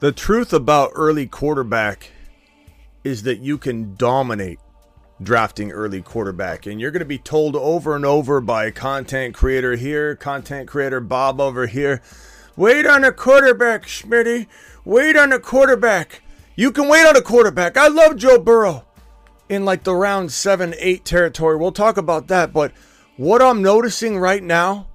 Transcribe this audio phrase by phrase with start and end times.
[0.00, 2.10] The truth about early quarterback
[3.04, 4.58] is that you can dominate
[5.22, 6.64] drafting early quarterback.
[6.64, 11.00] And you're going to be told over and over by content creator here, content creator
[11.00, 12.00] Bob over here,
[12.56, 14.46] wait on a quarterback, Smitty.
[14.86, 16.22] Wait on a quarterback.
[16.56, 17.76] You can wait on a quarterback.
[17.76, 18.86] I love Joe Burrow
[19.50, 21.56] in like the round seven, eight territory.
[21.56, 22.54] We'll talk about that.
[22.54, 22.72] But
[23.18, 24.86] what I'm noticing right now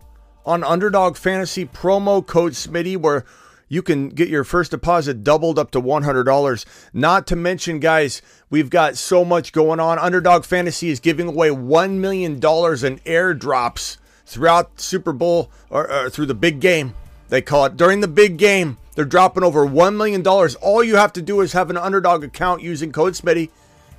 [0.48, 3.24] on Underdog Fantasy promo code Smitty, where
[3.68, 6.66] you can get your first deposit doubled up to $100.
[6.94, 10.00] Not to mention, guys, we've got so much going on.
[10.00, 16.28] Underdog Fantasy is giving away $1 million in airdrops throughout Super Bowl or, or through
[16.28, 16.94] the big game.
[17.30, 18.78] They call it during the big game.
[18.96, 20.26] They're dropping over $1 million.
[20.26, 23.50] All you have to do is have an underdog account using code Smitty.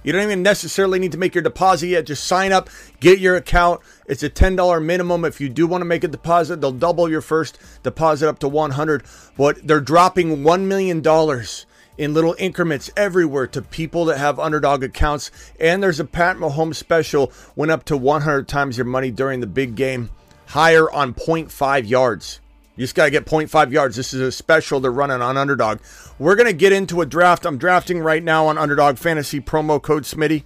[0.07, 2.07] You don't even necessarily need to make your deposit yet.
[2.07, 3.81] Just sign up, get your account.
[4.07, 5.25] It's a $10 minimum.
[5.25, 8.49] If you do want to make a deposit, they'll double your first deposit up to
[8.49, 9.03] 100.
[9.37, 11.03] But they're dropping $1 million
[11.99, 15.33] in little increments everywhere to people that have underdog accounts.
[15.59, 19.49] And there's a Pat Mahomes special, went up to 100 times your money during the
[19.49, 20.11] big game,
[20.47, 22.39] higher on 0.5 yards.
[22.77, 23.97] You just got to get 0.5 yards.
[23.97, 25.81] This is a special they're running on Underdog.
[26.19, 27.47] We're going to get into a draft.
[27.47, 30.45] I'm drafting right now on Underdog Fantasy promo code Smitty.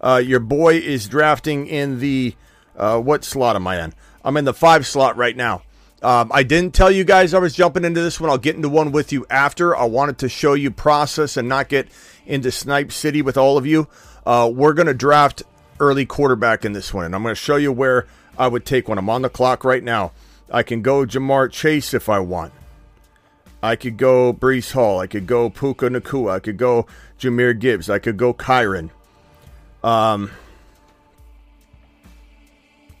[0.00, 2.34] Uh, your boy is drafting in the
[2.76, 3.94] uh, what slot am I in?
[4.24, 5.62] I'm in the five slot right now.
[6.02, 8.30] Um, I didn't tell you guys I was jumping into this one.
[8.30, 9.76] I'll get into one with you after.
[9.76, 11.88] I wanted to show you process and not get
[12.26, 13.88] into Snipe City with all of you.
[14.26, 15.42] Uh, we're going to draft
[15.78, 18.88] early quarterback in this one, and I'm going to show you where I would take
[18.88, 18.98] one.
[18.98, 20.12] I'm on the clock right now.
[20.50, 22.52] I can go Ja'Marr Chase if I want.
[23.62, 24.98] I could go Breece Hall.
[24.98, 26.32] I could go Puka Nacua.
[26.32, 26.86] I could go
[27.18, 27.88] Jahmyr Gibbs.
[27.88, 28.90] I could go Kyren.
[29.84, 30.30] Um,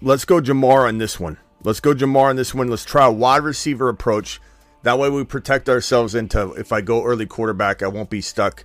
[0.00, 1.36] let's go Ja'Marr on this one.
[1.64, 2.68] Let's go Ja'Marr on this one.
[2.68, 4.40] Let's try a wide receiver approach.
[4.82, 8.64] That way we protect ourselves into if I go early quarterback, I won't be stuck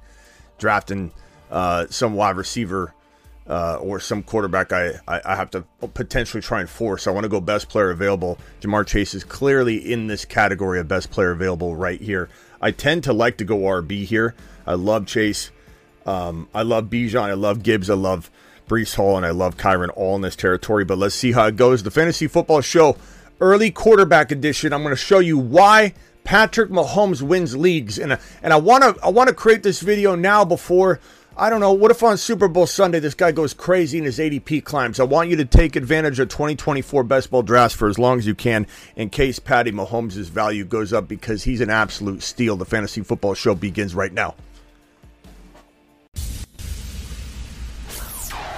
[0.57, 1.11] drafting
[1.51, 2.93] uh, some wide receiver
[3.49, 5.61] uh, or some quarterback I, I, I, have to
[5.93, 7.07] potentially try and force.
[7.07, 8.37] I want to go best player available.
[8.61, 12.29] Ja'Marr Chase is clearly in this category of best player available right here.
[12.61, 14.35] I tend to like to go RB here.
[14.65, 15.51] I love Chase.
[16.05, 17.21] Um, I love Bijan.
[17.21, 17.89] I love Gibbs.
[17.89, 18.29] I love
[18.67, 19.15] Breece Hall.
[19.15, 20.83] And I love Kyren all in this territory.
[20.83, 21.83] But let's see how it goes.
[21.83, 22.97] The Fantasy Football Show
[23.39, 24.73] early quarterback edition.
[24.73, 25.93] I'm going to show you why
[26.23, 27.97] Patrick Mahomes wins leagues.
[27.97, 30.99] And, and I want to I want to create this video now before–
[31.39, 31.71] I don't know.
[31.71, 34.99] What if on Super Bowl Sunday this guy goes crazy and his ADP climbs?
[34.99, 38.25] I want you to take advantage of 2024 best ball drafts for as long as
[38.25, 38.65] you can
[38.95, 42.57] in case Patty Mahomes' value goes up because he's an absolute steal.
[42.57, 44.33] The fantasy football show begins right now.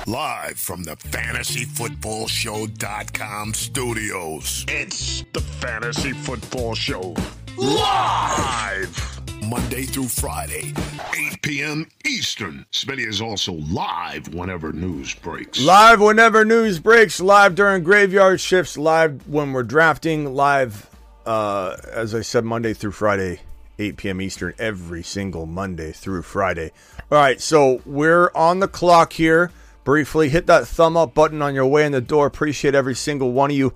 [0.07, 4.65] Live from the fantasyfootballshow.com studios.
[4.69, 7.13] It's the Fantasy Football Show.
[7.57, 9.08] Live!
[9.49, 10.75] Monday through Friday,
[11.17, 11.89] 8 p.m.
[12.05, 12.67] Eastern.
[12.71, 15.59] Smitty is also live whenever news breaks.
[15.59, 20.87] Live whenever news breaks, live during graveyard shifts, live when we're drafting, live,
[21.25, 23.39] uh, as I said, Monday through Friday,
[23.79, 24.21] 8 p.m.
[24.21, 26.69] Eastern, every single Monday through Friday.
[27.11, 29.51] All right, so we're on the clock here.
[29.83, 32.27] Briefly, hit that thumb up button on your way in the door.
[32.27, 33.73] Appreciate every single one of you.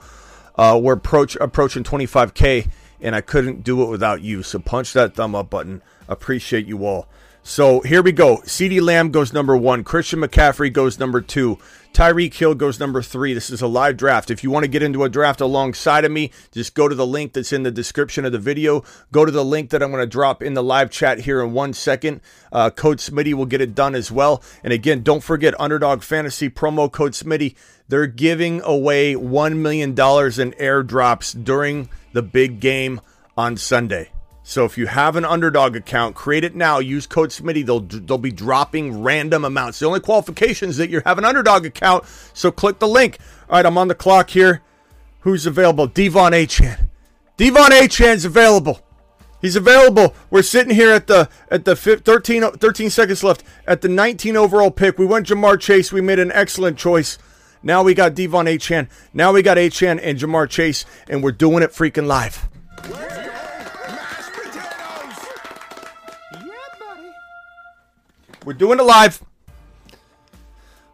[0.55, 2.69] Uh, we're approach, approaching 25K
[3.03, 4.41] and I couldn't do it without you.
[4.41, 5.83] So punch that thumb up button.
[6.07, 7.07] Appreciate you all.
[7.45, 8.37] So here we go.
[8.37, 9.83] CeeDee Lamb goes number one.
[9.83, 11.59] Christian McCaffrey goes number two.
[11.93, 13.33] Tyreek Hill goes number three.
[13.33, 14.31] This is a live draft.
[14.31, 17.05] If you want to get into a draft alongside of me, just go to the
[17.05, 18.83] link that's in the description of the video.
[19.11, 21.51] Go to the link that I'm going to drop in the live chat here in
[21.51, 22.21] one second.
[22.51, 24.41] Uh, code Smitty will get it done as well.
[24.63, 27.55] And again, don't forget Underdog Fantasy promo code Smitty.
[27.89, 33.01] They're giving away $1 million in airdrops during the big game
[33.37, 34.09] on Sunday.
[34.43, 36.79] So if you have an underdog account, create it now.
[36.79, 37.65] Use code Smitty.
[37.65, 39.79] They'll they'll be dropping random amounts.
[39.79, 42.05] The only qualification is that you have an underdog account.
[42.33, 43.17] So click the link.
[43.49, 44.61] All right, I'm on the clock here.
[45.21, 45.87] Who's available?
[45.87, 46.89] De'Von Achane.
[47.37, 48.81] De'Von Achane's available.
[49.41, 50.13] He's available.
[50.29, 54.71] We're sitting here at the at the 13, 13 seconds left at the 19 overall
[54.71, 54.97] pick.
[54.97, 55.93] We went Ja'Marr Chase.
[55.93, 57.17] We made an excellent choice.
[57.63, 58.89] Now we got De'Von Achane.
[59.13, 62.49] Now we got Achane and Ja'Marr Chase, and we're doing it freaking live.
[68.45, 69.23] We're doing it live.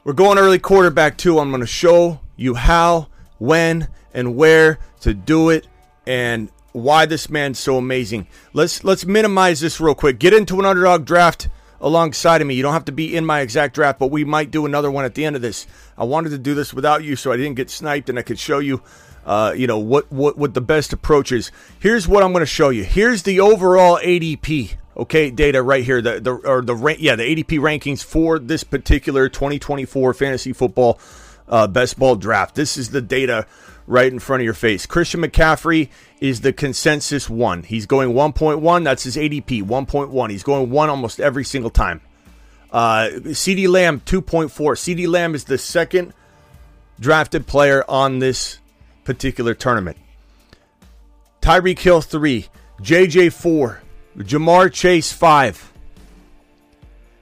[0.04, 1.40] We're going early quarterback too.
[1.40, 3.08] I'm going to show you how,
[3.40, 5.68] when, and where to do it,
[6.06, 8.28] and why this man's so amazing.
[8.54, 10.20] Let's let's minimize this real quick.
[10.20, 11.50] Get into an underdog draft
[11.82, 12.56] alongside of me.
[12.56, 15.06] You don't have to be in my exact draft, but we might do another one
[15.06, 15.68] at the end of this.
[15.98, 18.40] I wanted to do this without you, so I didn't get sniped, and I could
[18.40, 18.82] show you,
[19.26, 21.52] uh, you know, what what what the best approach is.
[21.80, 22.84] Here's what I'm going to show you.
[22.84, 24.76] Here's the overall ADP.
[24.98, 26.02] Okay, data right here.
[26.02, 31.00] The the or the yeah the ADP rankings for this particular 2024 fantasy football
[31.50, 32.56] uh, best ball draft.
[32.56, 33.46] This is the data
[33.88, 34.86] right in front of your face.
[34.86, 35.90] Christian McCaffrey
[36.20, 37.64] is the consensus one.
[37.64, 38.84] He's going 1.1.
[38.84, 40.30] That's his ADP, 1.1.
[40.30, 42.02] He's going one almost every single time.
[42.72, 44.50] Uh, CeeDee Lamb, 2.4.
[44.50, 46.14] CeeDee Lamb is the second
[47.00, 48.60] drafted player on this
[49.04, 49.98] particular tournament.
[51.42, 52.48] Tyreek Hill, 3.
[52.82, 53.82] JJ, 4.
[54.18, 55.74] Ja'Marr Chase, 5.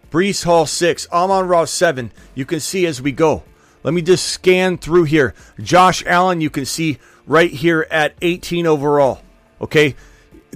[0.10, 1.08] Breece Hall, 6.
[1.12, 2.12] Amon Ross, 7.
[2.34, 3.44] You can see as we go.
[3.84, 5.34] Let me just scan through here.
[5.62, 9.22] Josh Allen, you can see right here at 18 overall.
[9.62, 9.96] Okay.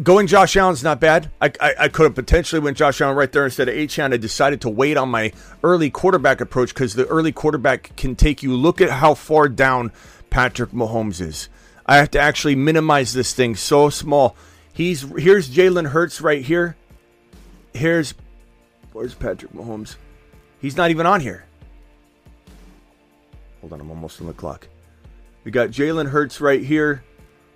[0.01, 1.29] Going Josh Allen's not bad.
[1.41, 4.13] I, I, I could have potentially went Josh Allen right there instead of Achane.
[4.13, 5.33] I decided to wait on my
[5.63, 8.55] early quarterback approach because the early quarterback can take you.
[8.55, 9.91] Look at how far down
[10.29, 11.49] Patrick Mahomes is.
[11.85, 14.35] I have to actually minimize this thing so small.
[14.73, 16.77] He's here's Jalen Hurts right here.
[17.73, 18.13] Here's
[18.93, 19.97] where's Patrick Mahomes?
[20.61, 21.45] He's not even on here.
[23.59, 24.67] Hold on, I'm almost on the clock.
[25.43, 27.03] We got Jalen Hurts right here.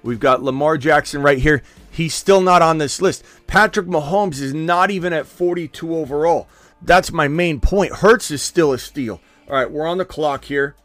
[0.03, 1.63] We've got Lamar Jackson right here.
[1.91, 3.23] He's still not on this list.
[3.47, 6.47] Patrick Mahomes is not even at 42 overall.
[6.81, 7.95] That's my main point.
[7.95, 9.21] Hurts is still a steal.
[9.47, 10.75] All right, we're on the clock here.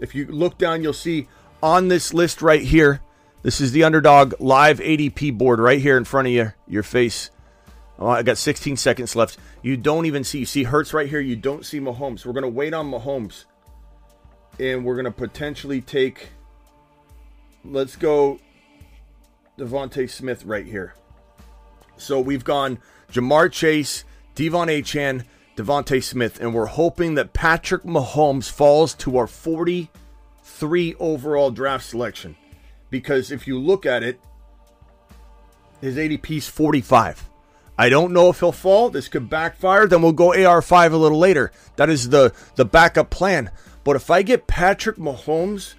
[0.00, 1.28] If you look down, you'll see
[1.62, 3.00] on this list right here.
[3.42, 7.30] This is the underdog live ADP board right here in front of you, your face.
[7.98, 9.38] Oh, I got 16 seconds left.
[9.62, 10.38] You don't even see.
[10.40, 11.20] You see Hurts right here.
[11.20, 12.24] You don't see Mahomes.
[12.24, 13.44] We're going to wait on Mahomes
[14.58, 16.28] and we're going to potentially take.
[17.64, 18.40] Let's go
[19.58, 20.94] DeVonta Smith right here.
[21.96, 22.78] So we've gone
[23.12, 24.04] Ja'Marr Chase,
[24.34, 25.24] De'Von Achane,
[25.56, 32.36] DeVonta Smith, and we're hoping that Patrick Mahomes falls to our 43 overall draft selection.
[32.88, 34.20] Because if you look at it,
[35.80, 37.28] his ADP is 45.
[37.78, 38.90] I don't know if he'll fall.
[38.90, 39.86] This could backfire.
[39.86, 41.52] Then we'll go AR5 a little later.
[41.76, 43.50] That is the the backup plan.
[43.84, 45.74] But if I get Patrick Mahomes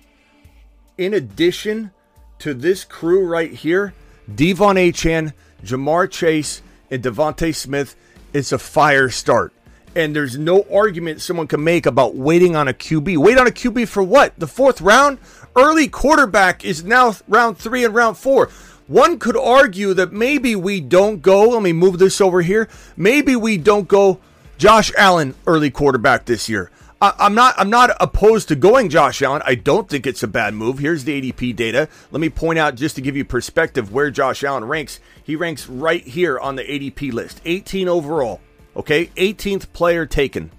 [1.01, 1.89] in addition
[2.37, 3.91] to this crew right here,
[4.29, 5.33] De'Von Achane,
[5.63, 6.61] Ja'Marr Chase,
[6.91, 7.95] and DeVonta Smith,
[8.33, 9.51] it's a fire start.
[9.95, 13.17] And there's no argument someone can make about waiting on a QB.
[13.17, 14.37] Wait on a QB for what?
[14.37, 15.17] The fourth round?
[15.55, 18.51] Early quarterback is now round three and round four.
[18.85, 21.49] One could argue that maybe we don't go.
[21.49, 22.69] Let me move this over here.
[22.95, 24.19] Maybe we don't go
[24.59, 26.69] Josh Allen early quarterback this year.
[27.01, 27.55] I, am not.
[27.57, 29.41] I'm not opposed to going Josh Allen.
[29.43, 30.77] I don't think it's a bad move.
[30.77, 31.89] Here's the ADP data.
[32.11, 34.99] Let me point out just to give you perspective where Josh Allen ranks.
[35.23, 38.39] He ranks right here on the ADP list, 18 overall.
[38.75, 40.51] Okay, 18th player taken.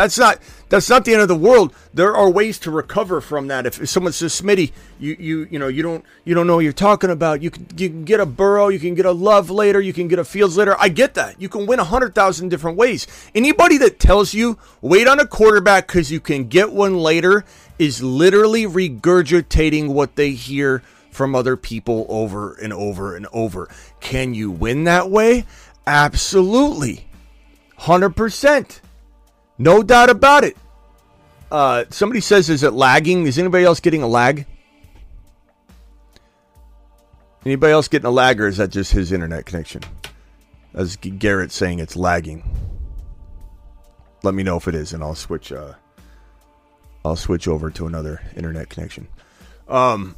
[0.00, 0.38] That's not
[0.70, 1.74] that's not the end of the world.
[1.92, 3.66] There are ways to recover from that.
[3.66, 6.72] If, someone says, "Smitty, you you you know you don't you don't know what you're
[6.72, 9.78] talking about," you can you can get a Burrow, you can get a Love later,
[9.78, 10.74] you can get a Fields later.
[10.80, 11.38] I get that.
[11.38, 13.06] You can win a hundred thousand different ways.
[13.34, 17.44] Anybody that tells you wait on a quarterback because you can get one later
[17.78, 23.68] is literally regurgitating what they hear from other people over and over and over.
[24.00, 25.44] Can you win that way?
[25.86, 27.06] Absolutely,
[27.76, 28.80] hundred percent.
[29.60, 30.56] No doubt about it.
[31.52, 33.26] Uh, somebody says, is it lagging?
[33.26, 34.46] Is anybody else getting a lag?
[37.44, 39.82] Anybody else getting a lag, or is that just his internet connection?
[40.72, 42.42] As Garrett saying it's lagging.
[44.22, 45.52] Let me know if it is, and I'll switch.
[45.52, 45.74] Uh,
[47.04, 49.08] I'll switch over to another internet connection.
[49.68, 50.16] Um,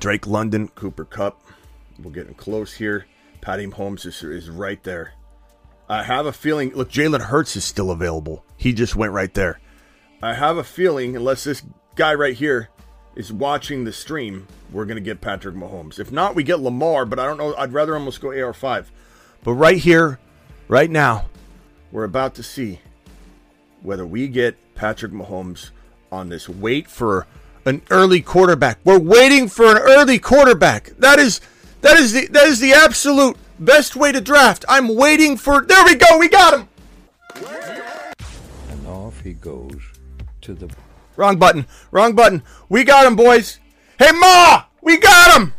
[0.00, 1.40] Drake London, Cooper Kupp.
[2.02, 3.06] We're getting close here.
[3.40, 5.12] Patty Holmes is, is right there.
[5.88, 6.72] I have a feeling.
[6.74, 8.44] Look, Jalen Hurts is still available.
[8.56, 9.60] He just went right there.
[10.22, 11.62] I have a feeling, unless this
[11.96, 12.70] guy right here
[13.14, 15.98] is watching the stream, we're going to get Patrick Mahomes.
[15.98, 17.54] If not, we get Lamar, but I don't know.
[17.56, 18.86] I'd rather almost go AR5.
[19.42, 20.18] But right here,
[20.68, 21.26] right now,
[21.92, 22.80] we're about to see
[23.82, 25.70] whether we get Patrick Mahomes
[26.10, 27.26] on this wait for
[27.66, 28.78] an early quarterback.
[28.84, 30.92] We're waiting for an early quarterback.
[30.98, 31.40] That is
[31.82, 34.64] that is the that is the absolute Best way to draft.
[34.68, 35.64] I'm waiting for.
[35.64, 36.18] There we go.
[36.18, 36.68] We got him.
[38.70, 39.80] And off he goes
[40.42, 40.70] to the.
[41.16, 41.66] Wrong button.
[41.90, 42.42] Wrong button.
[42.68, 43.60] We got him, boys.
[43.98, 44.64] Hey, Ma!
[44.82, 45.54] We got him!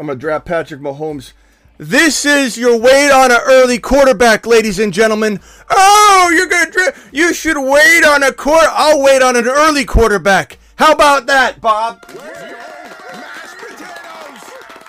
[0.00, 1.32] I'm going to draft Patrick Mahomes
[1.78, 5.40] This is your wait on an early quarterback, ladies and gentlemen.
[5.68, 6.98] Oh, you're gonna draft.
[7.12, 8.68] you should wait on a quarter.
[8.70, 10.58] I'll wait on an early quarterback.
[10.76, 12.02] How about that, Bob?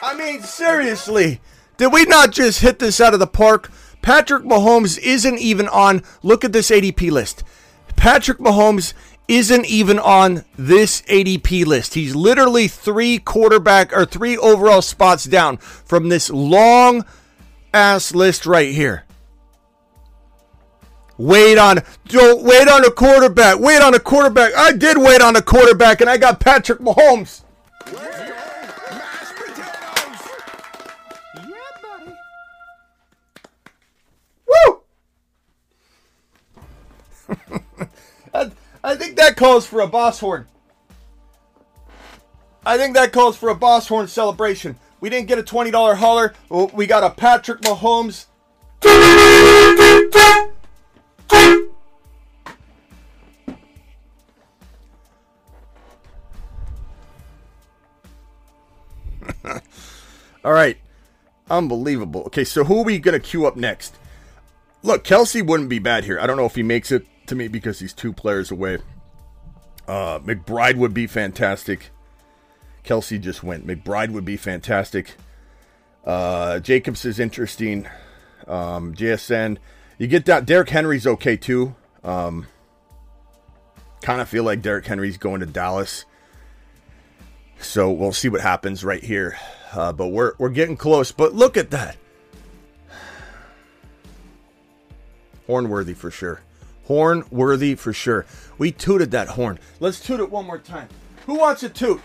[0.07, 1.41] I mean, seriously,
[1.75, 3.69] did we not just hit this out of the park?
[4.01, 6.01] Patrick Mahomes isn't even on.
[6.23, 7.43] Look at this ADP list.
[7.97, 8.93] Patrick Mahomes
[9.27, 11.95] isn't even on this ADP list.
[11.95, 17.03] He's literally three quarterback or three overall spots down from this long
[17.73, 19.03] ass list right here.
[21.17, 23.59] Wait on, don't wait on a quarterback.
[23.59, 24.53] Wait on a quarterback.
[24.55, 27.41] I did wait on a quarterback, and I got Patrick Mahomes.
[27.91, 28.36] Woo!
[38.83, 40.47] I, think that calls for a boss horn.
[42.65, 44.77] I think that calls for a boss horn celebration.
[44.99, 46.33] We didn't get a $20 hauler.
[46.49, 48.25] Oh, we got a Patrick Mahomes.
[60.43, 60.77] All right.
[61.49, 62.23] Unbelievable.
[62.23, 63.95] Okay, so who are we going to queue up next?
[64.83, 66.19] Look, Kelsey wouldn't be bad here.
[66.19, 68.79] I don't know if he makes it to me because he's two players away.
[69.87, 71.91] Uh, McBride would be fantastic.
[72.83, 73.65] Kelsey just went.
[73.65, 75.15] McBride would be fantastic.
[76.05, 77.87] Uh, Jacobs is interesting.
[78.47, 79.57] Um, JSN.
[79.97, 80.45] You get that.
[80.45, 81.75] Derrick Henry's okay too.
[82.03, 82.47] Um,
[84.01, 86.05] kind of feel like Derrick Henry's going to Dallas.
[87.59, 89.37] So we'll see what happens right here.
[89.73, 91.11] Uh, but we're we're getting close.
[91.11, 91.97] But look at that.
[95.47, 96.41] Hornworthy for sure.
[96.87, 98.25] Horn worthy for sure.
[98.57, 99.59] We tooted that horn.
[99.81, 100.87] Let's toot it one more time.
[101.25, 102.01] Who wants a toot?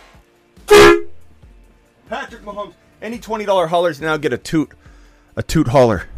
[2.08, 2.74] Patrick Mahomes.
[3.00, 4.72] Any $20 haulers now get a toot.
[5.36, 6.08] A toot hauler.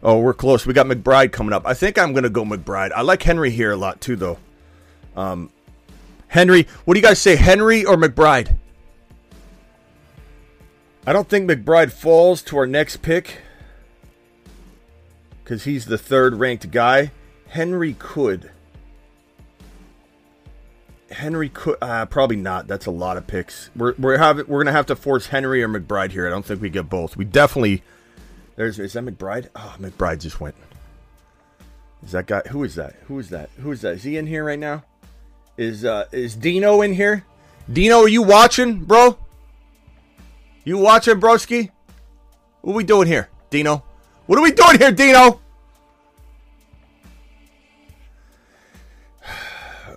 [0.00, 0.64] Oh, we're close.
[0.64, 1.66] We got McBride coming up.
[1.66, 2.92] I think I'm going to go McBride.
[2.92, 4.38] I like Henry here a lot too, though.
[5.16, 5.50] Um,
[6.28, 8.56] Henry, what do you guys say, Henry or McBride?
[11.04, 13.38] I don't think McBride falls to our next pick
[15.42, 17.10] because he's the third ranked guy.
[17.54, 18.50] Henry could.
[21.08, 22.66] Henry could uh, probably not.
[22.66, 23.70] That's a lot of picks.
[23.76, 26.26] We're we're have we're gonna have to force Henry or McBride here.
[26.26, 27.16] I don't think we get both.
[27.16, 27.84] We definitely.
[28.56, 29.50] There's is that McBride?
[29.54, 30.56] Oh, McBride just went.
[32.02, 32.42] Is that guy?
[32.50, 32.96] Who is that?
[33.06, 33.50] Who is that?
[33.58, 33.94] Who is that?
[33.94, 34.82] Is he in here right now?
[35.56, 37.24] Is uh is Dino in here?
[37.72, 39.16] Dino, are you watching, bro?
[40.64, 41.70] You watching, broski?
[42.62, 43.84] What are we doing here, Dino?
[44.26, 45.40] What are we doing here, Dino?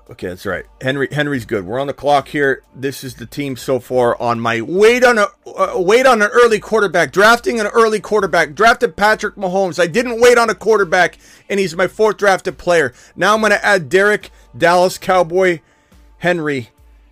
[0.10, 0.66] Okay, that's right.
[0.82, 1.66] Henry Henry's good.
[1.66, 2.64] We're on the clock here.
[2.74, 6.30] This is the team so far on my wait on a uh, wait on an
[6.32, 7.12] early quarterback.
[7.12, 8.56] Drafting an early quarterback.
[8.56, 9.80] Drafted Patrick Mahomes.
[9.80, 11.18] I didn't wait on a quarterback,
[11.50, 12.94] and he's my fourth drafted player.
[13.18, 15.60] Now I'm going to add Derrick Dallas Cowboy
[16.20, 16.70] Henry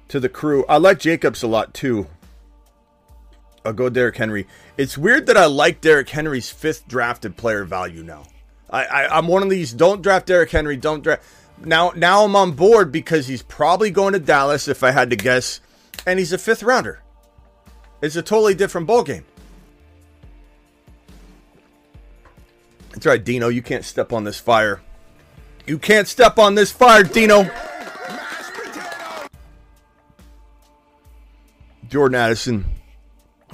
[0.08, 0.64] to the crew.
[0.70, 2.08] I like Jacobs a lot too.
[3.66, 4.48] I'll go Derrick Henry.
[4.78, 8.24] It's weird that I like Derrick Henry's fifth drafted player value now.
[8.70, 9.74] I, I I'm one of these.
[9.74, 10.78] Don't draft Derrick Henry.
[10.78, 11.24] Don't draft
[11.64, 15.16] now now I'm on board because he's probably going to Dallas if I had to
[15.16, 15.60] guess,
[16.06, 17.02] and he's a fifth rounder.
[18.02, 19.26] It's a totally different ball game.
[22.92, 23.50] That's right, Dino.
[23.50, 24.82] You can't step on this fire.
[25.68, 27.50] You can't step on this fire, Dino.
[31.90, 32.66] Jordan Addison.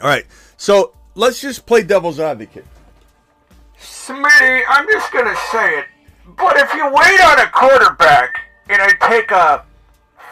[0.01, 0.25] All right,
[0.57, 2.65] so let's just play devil's advocate.
[3.79, 5.85] Smitty, I'm just gonna say it.
[6.37, 9.65] But if you wait on a quarterback and I take a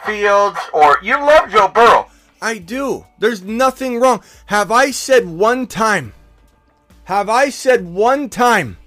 [0.05, 2.09] Fields or you love Joe Burrow.
[2.41, 3.05] I do.
[3.19, 4.23] There's nothing wrong.
[4.47, 6.13] Have I said one time?
[7.05, 8.77] Have I said one time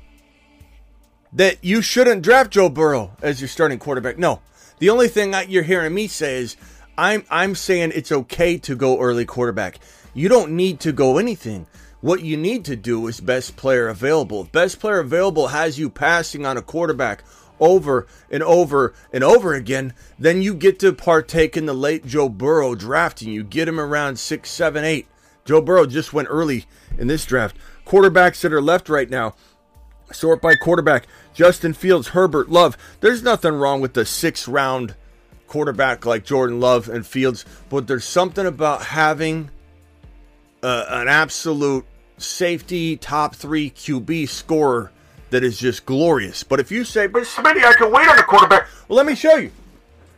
[1.33, 4.19] that you shouldn't draft Joe Burrow as your starting quarterback?
[4.19, 4.41] No.
[4.79, 6.57] The only thing you're hearing me say is
[6.97, 9.79] I'm I'm saying it's okay to go early quarterback.
[10.15, 11.67] You don't need to go anything.
[12.03, 14.43] What you need to do is best player available.
[14.43, 17.23] If best player available has you passing on a quarterback
[17.61, 22.29] over and over and over again, then you get to partake in the late Joe
[22.29, 23.31] Burrow drafting.
[23.31, 25.07] You get him around six, seven, eight.
[25.45, 26.67] Joe Burrow just went early
[26.99, 27.57] in this draft.
[27.87, 29.37] Quarterbacks that are left right now,
[30.11, 31.07] sort by quarterback.
[31.35, 32.77] Justin Fields, Herbert, Love.
[32.99, 34.97] There's nothing wrong with the six round
[35.47, 39.51] quarterback like Jordan Love and Fields, but there's something about having
[40.65, 41.85] uh, an absolute
[42.19, 44.93] safety top three QB scorer
[45.31, 46.45] that is just glorious.
[46.45, 48.69] But if you say, but Smitty, I can wait on the quarterback.
[48.89, 49.51] Well, let me show you.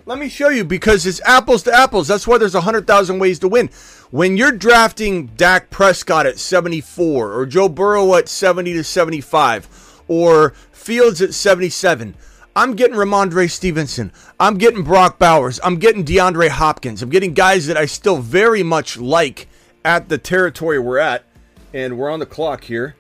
[0.07, 2.09] Let me show you because it's apples to apples.
[2.09, 3.69] That's why there's 100,000 ways to win.
[4.11, 10.51] When you're drafting Dak Prescott at 74 or Joe Burrow at 70 to 75 or
[10.73, 12.15] Fields at 77,
[12.55, 14.13] I'm getting Rhamondre Stevenson.
[14.39, 15.59] I'm getting Brock Bowers.
[15.65, 17.03] I'm getting DeAndre Hopkins.
[17.03, 19.49] I'm getting guys that I still very much like
[19.85, 21.25] at the territory we're at.
[21.75, 22.95] And we're on the clock here.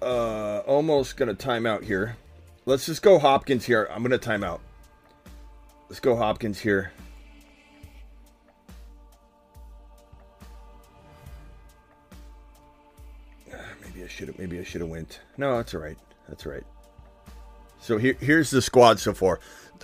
[0.00, 2.16] Uh, almost going to time out here.
[2.64, 3.88] Let's just go Hopkins here.
[3.90, 4.60] I'm going to time out.
[5.88, 6.92] Let's go Hopkins here.
[13.82, 14.38] Maybe I should have.
[14.38, 15.18] Maybe I should have went.
[15.36, 15.98] No, that's all right.
[16.28, 16.62] That's all right.
[17.80, 19.40] So here, here's the squad so far.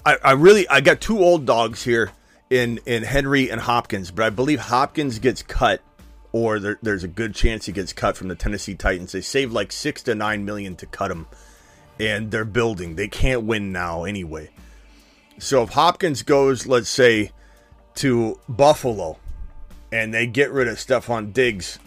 [0.06, 2.12] I, I really, I got two old dogs here
[2.48, 5.80] in in Henry and Hopkins, but I believe Hopkins gets cut,
[6.32, 9.12] or there, there's a good chance he gets cut from the Tennessee Titans.
[9.12, 11.26] They save like six to nine million to cut him,
[12.00, 12.96] and they're building.
[12.96, 14.50] They can't win now anyway.
[15.38, 17.32] So if Hopkins goes, let's say,
[17.96, 19.18] to Buffalo,
[19.90, 21.78] and they get rid of Stefon Diggs.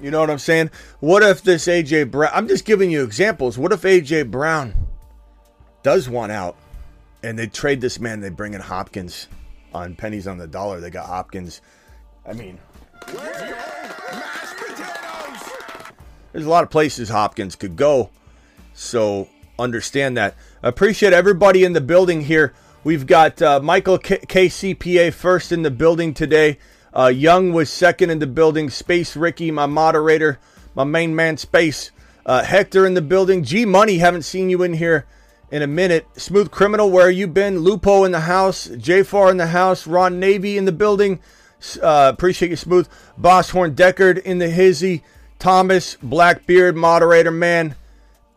[0.00, 0.70] You know what I'm saying?
[1.00, 2.30] What if this AJ Brown?
[2.34, 3.56] I'm just giving you examples.
[3.56, 4.74] What if AJ Brown
[5.82, 6.56] does want out,
[7.24, 8.20] and they trade this man?
[8.20, 9.28] They bring in Hopkins
[9.72, 10.80] on pennies on the dollar.
[10.80, 11.62] They got Hopkins.
[12.26, 12.58] I mean,
[16.32, 18.10] there's a lot of places Hopkins could go.
[18.74, 19.28] So
[19.58, 20.36] understand that.
[20.62, 22.52] Appreciate everybody in the building here.
[22.84, 26.58] We've got uh, Michael K- KCPA first in the building today.
[26.92, 28.68] Uh, Young was second in the building.
[28.68, 30.38] Space Ricky, my moderator,
[30.74, 31.90] my main man, Space.
[32.26, 33.42] Uh, Hector in the building.
[33.42, 35.06] G Money, haven't seen you in here
[35.54, 36.04] in a minute.
[36.16, 37.60] Smooth Criminal, where you been?
[37.60, 38.66] Lupo in the house.
[38.76, 39.86] J Far in the house.
[39.86, 41.20] Ron Navy in the building.
[41.80, 42.88] Uh, appreciate you, Smooth.
[43.16, 45.04] Boss Horn Deckard in the hizzy.
[45.38, 47.76] Thomas, Blackbeard, moderator man.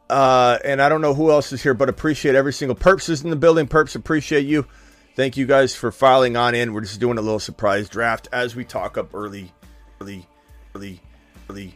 [0.07, 3.23] Uh, and I don't know who else is here, but appreciate every single Perps is
[3.23, 3.67] in the building.
[3.67, 4.67] Perps, appreciate you.
[5.15, 6.71] Thank you guys for filing on in.
[6.71, 9.51] We're just doing a little surprise draft as we talk up early,
[9.99, 10.27] early,
[10.75, 11.01] early,
[11.49, 11.73] early.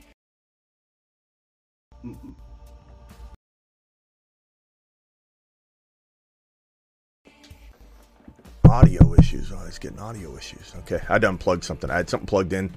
[8.71, 9.51] Audio issues.
[9.51, 10.73] Oh, it's getting audio issues.
[10.79, 11.89] Okay, I done plugged something.
[11.89, 12.73] I had something plugged in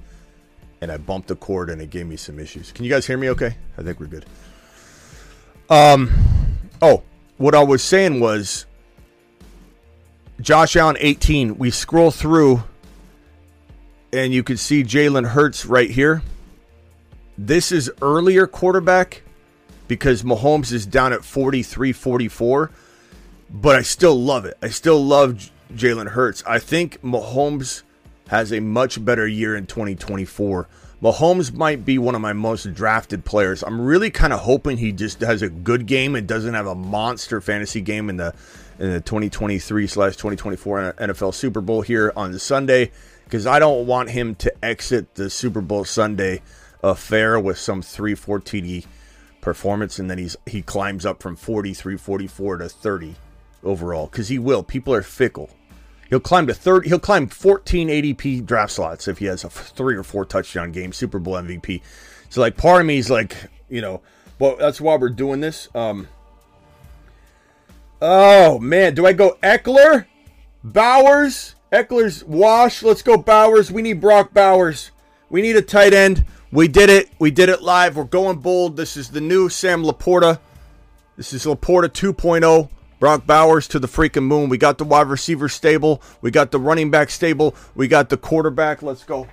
[0.81, 2.73] and I bumped the cord and it gave me some issues.
[2.73, 3.55] Can you guys hear me okay?
[3.77, 4.25] I think we're good.
[5.69, 6.11] Um
[6.81, 7.01] oh,
[7.37, 8.65] what I was saying was
[10.41, 11.57] Josh Allen 18.
[11.57, 12.61] We scroll through
[14.11, 16.23] and you can see Jalen Hurts right here.
[17.37, 19.21] This is earlier quarterback
[19.87, 22.69] because Mahomes is down at 43 44,
[23.49, 24.57] but I still love it.
[24.61, 26.43] I still love Jalen Hurts.
[26.45, 27.83] I think Mahomes
[28.29, 30.67] has a much better year in 2024.
[31.01, 33.63] Mahomes might be one of my most drafted players.
[33.63, 36.75] I'm really kind of hoping he just has a good game and doesn't have a
[36.75, 38.33] monster fantasy game in the
[38.79, 42.91] in the 2023 slash 2024 NFL Super Bowl here on Sunday
[43.23, 46.41] because I don't want him to exit the Super Bowl Sunday
[46.83, 48.85] affair with some 3-4 TD
[49.41, 53.15] performance and then he's he climbs up from 43 44 to 30
[53.65, 54.63] overall because he will.
[54.63, 55.49] People are fickle.
[56.09, 56.85] He'll climb to third.
[56.85, 60.93] He'll climb 14 ADP draft slots if he has a three or four touchdown game,
[60.93, 61.81] Super Bowl MVP.
[62.29, 63.35] So like, part of me is like,
[63.69, 64.01] you know,
[64.39, 65.69] well, that's why we're doing this.
[65.73, 66.07] Um.
[68.01, 70.05] Oh man, do I go Ekeler,
[70.63, 72.83] Bowers, Ekeler's wash?
[72.83, 73.71] Let's go Bowers.
[73.71, 74.91] We need Brock Bowers.
[75.29, 76.25] We need a tight end.
[76.51, 77.09] We did it.
[77.19, 77.97] We did it live.
[77.97, 78.77] We're going bold.
[78.77, 80.39] This is the new Sam LaPorta.
[81.17, 82.69] This is LaPorta 2.0.
[82.99, 84.49] Brock Bowers to the freaking moon.
[84.49, 86.01] We got the wide receiver stable.
[86.21, 87.55] We got the running back stable.
[87.75, 88.81] We got the quarterback.
[88.81, 89.27] Let's go.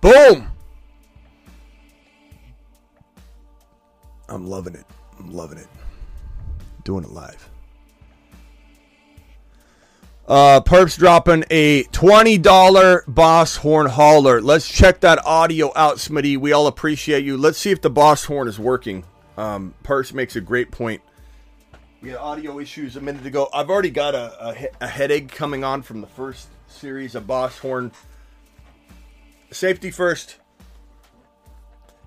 [0.00, 0.48] Boom.
[4.28, 4.84] I'm loving it.
[5.18, 5.68] I'm loving it.
[6.84, 7.48] Doing it live.
[10.26, 14.42] Uh, Perps dropping a $20 Boss Horn hauler.
[14.42, 16.36] Let's check that audio out, Smitty.
[16.36, 17.38] We all appreciate you.
[17.38, 19.04] Let's see if the Boss Horn is working.
[19.38, 19.72] Um,
[20.14, 21.00] makes a great point.
[22.02, 23.48] We had audio issues a minute ago.
[23.54, 27.58] I've already got a, a, a headache coming on from the first series of Boss
[27.58, 27.92] Horn.
[29.52, 30.36] Safety first.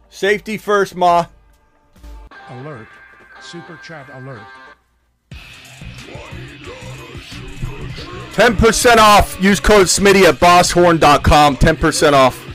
[0.10, 1.28] Safety first, Ma.
[2.50, 2.88] Alert.
[3.42, 4.42] Super chat alert.
[8.34, 9.42] 10% off.
[9.42, 11.56] Use code Smitty at bosshorn.com.
[11.56, 12.51] 10% off.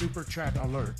[0.00, 0.94] Super Chat alert.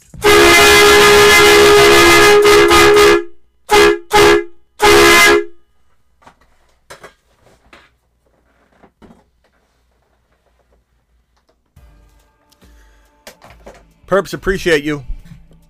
[14.06, 15.02] Perps, appreciate you.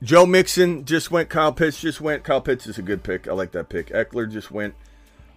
[0.03, 1.29] Joe Mixon just went.
[1.29, 2.25] Kyle Pitts just went.
[2.25, 3.29] Kyle Pitts is a good pick.
[3.29, 3.91] I like that pick.
[3.91, 4.75] Ekeler just went.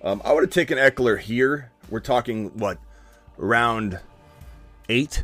[0.03, 1.69] Um, I would have taken Ekeler here.
[1.91, 2.79] We're talking, what,
[3.37, 3.99] round
[4.89, 5.23] eight?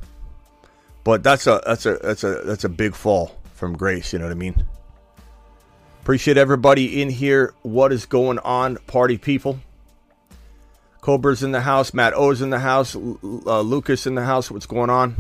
[1.10, 4.14] But that's a that's a that's a that's a big fall from Grace.
[4.14, 4.64] You know what I mean?
[6.04, 7.56] Appreciate everybody in here.
[7.64, 9.60] What is going on, party people?
[11.02, 11.96] Cobra's in the house.
[11.96, 12.96] Matt O's in the house.
[12.96, 14.52] Uh, Lucas in the house.
[14.52, 15.16] What's going on?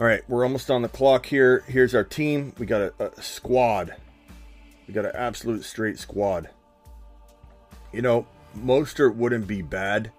[0.00, 1.62] All right, we're almost on the clock here.
[1.68, 2.54] Here's our team.
[2.58, 3.94] We got a, a squad.
[4.88, 6.48] We got an absolute straight squad.
[7.92, 8.26] You know,
[8.58, 10.10] Mostert wouldn't be bad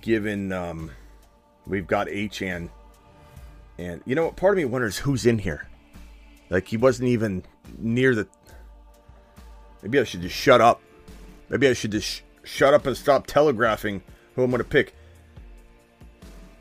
[0.00, 0.90] given um,
[1.66, 2.70] we've got Achane.
[3.78, 4.36] And you know what?
[4.36, 5.66] Part of me wonders who's in here.
[6.50, 7.44] Like he wasn't even
[7.78, 8.28] near the.
[9.82, 10.82] Maybe I should just shut up.
[11.48, 14.02] Maybe I should just sh- shut up and stop telegraphing
[14.34, 14.94] who I'm going to pick.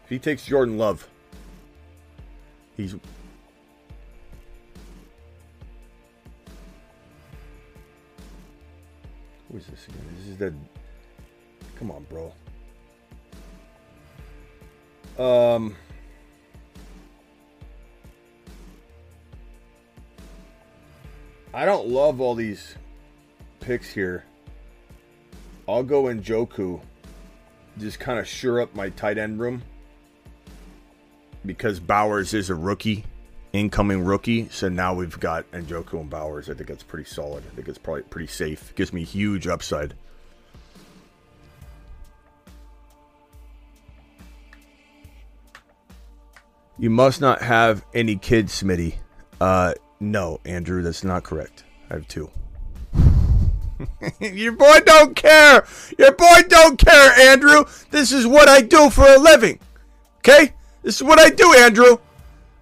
[0.04, 1.08] If he takes Jordan Love,
[2.78, 2.96] he's
[9.52, 10.06] Who is this again?
[10.16, 10.54] This is the.
[11.78, 12.32] Come on, bro.
[15.20, 15.76] Um.
[21.54, 22.76] I don't love all these
[23.60, 24.24] picks here.
[25.68, 26.80] I'll go Njoku.
[27.78, 29.62] Just kind of sure up my tight end room.
[31.46, 33.04] Because Bowers is a rookie,
[33.52, 34.48] incoming rookie.
[34.50, 36.50] So now we've got Njoku and Bowers.
[36.50, 37.44] I think that's pretty solid.
[37.52, 38.74] I think it's probably pretty safe.
[38.76, 39.96] Gives me huge upside.
[46.80, 48.96] You must not have any kids, Smitty.
[49.42, 51.66] Uh, no, Andrew, that's not correct.
[51.90, 52.32] I have two.
[54.22, 55.66] Your boy don't care.
[55.98, 57.66] Your boy don't care, Andrew.
[57.92, 59.60] This is what I do for a living.
[60.20, 60.54] Okay?
[60.82, 61.98] This is what I do, Andrew.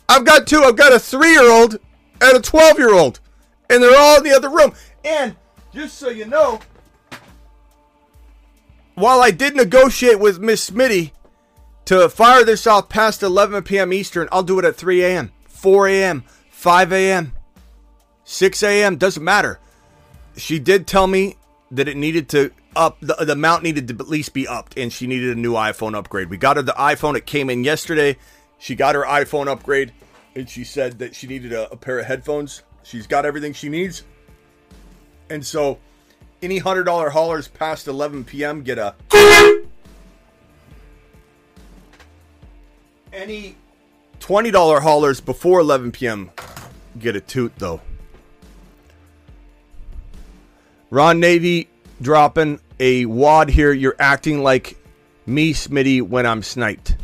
[0.10, 0.64] I've got two.
[0.64, 1.78] I've got a three year old
[2.22, 3.20] and a 12 year old.
[3.70, 4.74] And they're all in the other room.
[5.06, 5.36] And
[5.74, 6.60] just so you know,
[8.96, 11.12] while I did negotiate with Miss Smitty
[11.88, 13.94] to fire this off past 11 p.m.
[13.94, 17.34] Eastern, I'll do it at 3 a.m., 4 a.m., 5 a.m.,
[18.26, 18.98] 6 a.m.
[18.98, 19.60] Doesn't matter.
[20.36, 21.38] She did tell me
[21.72, 24.92] that it needed to up the, the amount needed to at least be upped, and
[24.92, 26.30] she needed a new iPhone upgrade.
[26.30, 27.16] We got her the iPhone.
[27.16, 28.18] It came in yesterday.
[28.60, 29.94] She got her iPhone upgrade,
[30.36, 32.64] and she said that she needed a, a pair of headphones.
[32.84, 34.04] She's got everything she needs,
[35.30, 35.80] and so
[36.42, 38.62] any hundred dollar haulers past 11 p.m.
[38.62, 38.94] get a
[43.18, 43.56] any
[44.20, 46.32] twenty dollar haulers before 11 p.m.
[47.00, 47.82] get a toot though.
[50.90, 51.68] Ron Navy
[52.02, 53.74] dropping a wad here.
[53.74, 54.78] You're acting like
[55.26, 56.96] me, Smitty, when I'm sniped.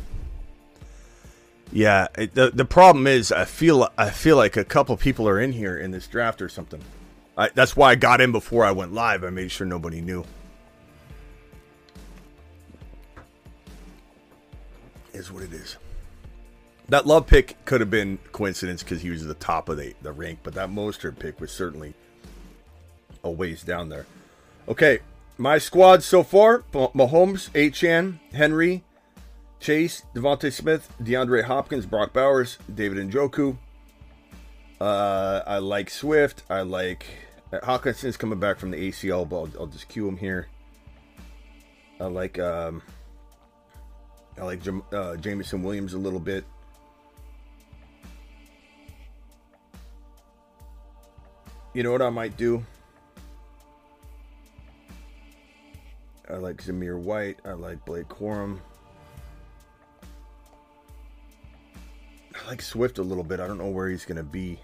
[1.71, 5.39] Yeah, it, the the problem is I feel I feel like a couple people are
[5.39, 6.81] in here in this draft or something.
[7.35, 9.23] I, that's why I got in before I went live.
[9.23, 10.23] I made sure nobody knew.
[15.13, 15.77] Is what it is.
[16.89, 19.93] That love pick could have been coincidence because he was at the top of the,
[20.01, 21.93] the rank, but that Mostert pick was certainly
[23.23, 24.05] a ways down there.
[24.67, 24.99] Okay,
[25.37, 28.83] my squad so far: Mahomes, Achane, Henry,
[29.59, 33.57] Chase, DeVonta Smith, DeAndre Hopkins, Brock Bowers, David Njoku.
[34.79, 36.43] Uh, I like Swift.
[36.49, 37.05] I like
[37.51, 40.47] Hockenson's coming back from the ACL, but I'll, I'll just cue him here.
[41.99, 42.81] I like um,
[44.37, 46.43] I like uh, Jameson Williams a little bit.
[51.73, 52.63] You know what I might do?
[56.29, 57.39] I like Zamir White.
[57.43, 58.59] I like Blake Corum.
[62.33, 63.39] I like Swift a little bit.
[63.39, 64.59] I don't know where he's going to be.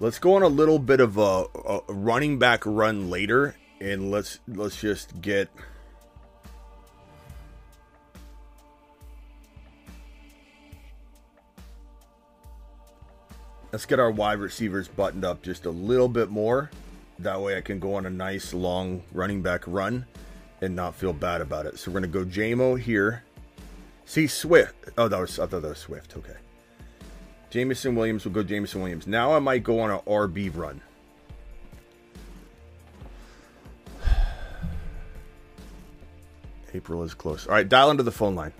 [0.00, 4.40] Let's go on a little bit of a, a, running back run later, and let's
[4.48, 5.48] let's just get.
[13.74, 16.70] Let's get our wide receivers buttoned up just a little bit more.
[17.18, 20.06] That way, I can go on a nice long running back run
[20.60, 21.76] and not feel bad about it.
[21.80, 23.24] So we're gonna go JMO here.
[24.04, 24.90] See Swift.
[24.96, 26.16] Oh, that was I thought that was Swift.
[26.16, 26.36] Okay.
[27.50, 29.08] Jameson Williams will go Jameson Williams.
[29.08, 30.80] Now I might go on an RB run.
[36.74, 37.48] April is close.
[37.48, 38.52] All right, dial into the phone line.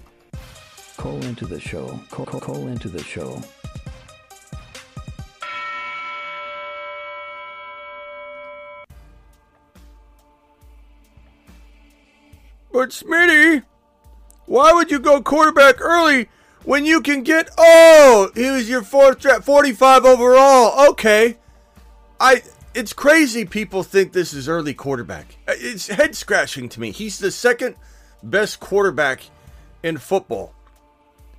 [0.97, 2.01] Call into the show.
[2.11, 3.41] Call, call, call into the show.
[12.75, 13.63] But Smitty,
[14.47, 16.29] why would you go quarterback early
[16.65, 20.91] When you can get oh, he was your fourth draft, 45 overall.
[20.91, 21.37] Okay.
[22.19, 22.43] I
[22.75, 25.37] it's crazy people think this is early quarterback.
[25.47, 26.91] It's head scratching to me.
[26.91, 27.77] He's the second
[28.25, 29.23] best quarterback
[29.85, 30.53] in football.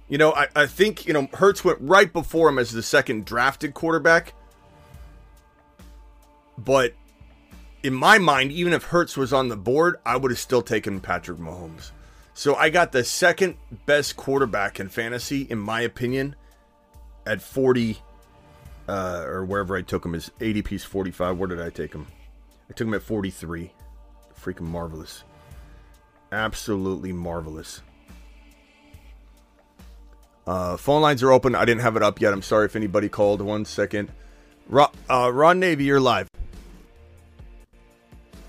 [0.08, 3.26] You know, I, I think, you know, Hurts went right before him as the second
[3.26, 4.34] drafted quarterback.
[6.58, 6.94] But
[7.86, 11.00] in my mind, even if Hurts was on the board, I would have still taken
[11.00, 11.92] Patrick Mahomes.
[12.34, 16.36] So I got the second best quarterback in fantasy, in my opinion,
[17.28, 18.00] at 40
[18.90, 20.14] uh, or wherever I took him.
[20.14, 21.38] His ADP's 45.
[21.38, 22.08] Where did I take him?
[22.72, 23.72] I took him at 43.
[24.36, 25.24] Freaking marvelous.
[26.32, 27.82] Absolutely marvelous.
[30.48, 31.54] Uh, phone lines are open.
[31.54, 32.34] I didn't have it up yet.
[32.34, 33.42] I'm sorry if anybody called.
[33.42, 34.12] One second.
[34.74, 36.28] Uh, Ron Navy, you're live.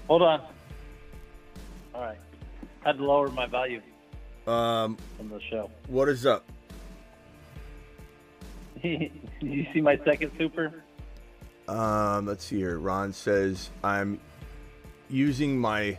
[0.09, 0.41] Hold on.
[1.95, 2.19] All right.
[2.85, 3.83] I Had to lower my volume
[4.47, 5.71] Um, on the show.
[5.89, 6.45] what is up?
[8.83, 10.83] you see my second super?
[11.67, 12.79] Um, let's see here.
[12.79, 14.21] Ron says I'm
[15.11, 15.99] using my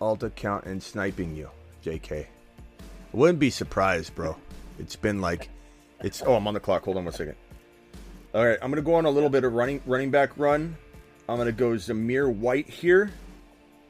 [0.00, 1.48] alt account and sniping you.
[1.82, 2.26] JK.
[2.26, 2.26] I
[3.16, 4.36] wouldn't be surprised, bro.
[4.78, 5.48] It's been like
[6.02, 6.84] it's oh, I'm on the clock.
[6.84, 7.36] Hold on one second.
[8.34, 10.76] All right, I'm gonna go on a little bit of running running back run.
[11.28, 13.10] I'm gonna go Zamir White here.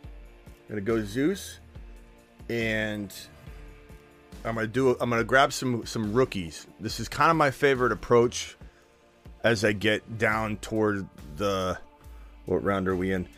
[0.04, 1.58] I'm gonna go Zeus,
[2.48, 3.12] and
[4.44, 4.90] I'm gonna do.
[5.00, 6.66] I'm gonna grab some some rookies.
[6.78, 8.56] This is kind of my favorite approach
[9.42, 11.78] as I get down toward the
[12.46, 13.28] what round are we in?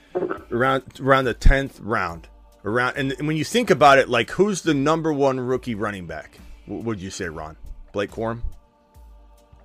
[0.51, 2.29] Around around the tenth round.
[2.65, 6.39] Around and when you think about it, like who's the number one rookie running back?
[6.67, 7.57] What would you say, Ron?
[7.93, 8.43] Blake Corum?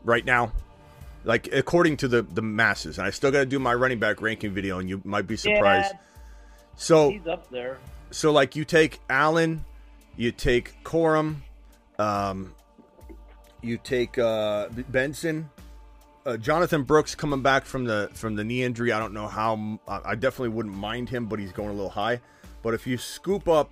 [0.04, 0.52] Right now?
[1.24, 4.22] Like according to the the masses, and I still got to do my running back
[4.22, 5.94] ranking video, and you might be surprised.
[5.94, 6.00] Yeah,
[6.76, 7.78] So he's up there.
[8.10, 9.64] so like you take Allen,
[10.18, 11.36] you take Corum,
[12.00, 12.56] um,
[13.62, 15.50] you take uh, Benson,
[16.26, 18.92] uh, Jonathan Brooks coming back from the from the knee injury.
[18.92, 19.80] I don't know how.
[19.88, 22.20] I definitely wouldn't mind him, but he's going a little high.
[22.64, 23.72] But if you scoop up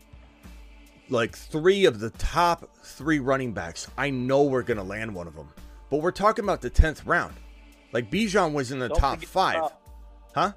[1.10, 5.26] like three of the top three running backs, I know we're going to land one
[5.28, 5.50] of them.
[5.90, 7.34] But we're talking about the tenth round.
[7.92, 9.82] Like Bijan was in the Don't top five, about-
[10.36, 10.52] huh?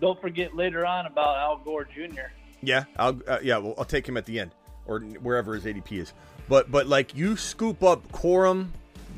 [0.00, 2.32] Don't forget later on about Al Gore Jr.
[2.62, 4.50] Yeah, I'll uh, yeah, well, I'll take him at the end
[4.86, 6.12] or wherever his ADP is.
[6.48, 8.68] But but like you scoop up Corum,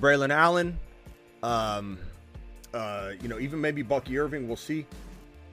[0.00, 0.78] Braelon Allen,
[1.42, 1.98] um,
[2.74, 4.48] uh, you know, even maybe Bucky Irving.
[4.48, 4.86] We'll see.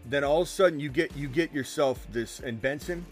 [0.09, 3.05] Then all of a sudden you get you get yourself this and Benson,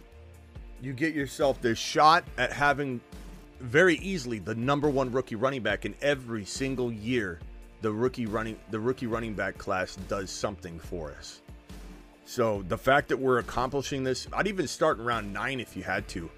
[0.82, 3.00] you get yourself this shot at having
[3.62, 7.40] very easily the number one rookie running back in every single year.
[7.82, 11.42] The rookie running the rookie running back class does something for us.
[12.26, 15.84] So the fact that we're accomplishing this, I'd even start in round nine if you
[15.84, 16.30] had to.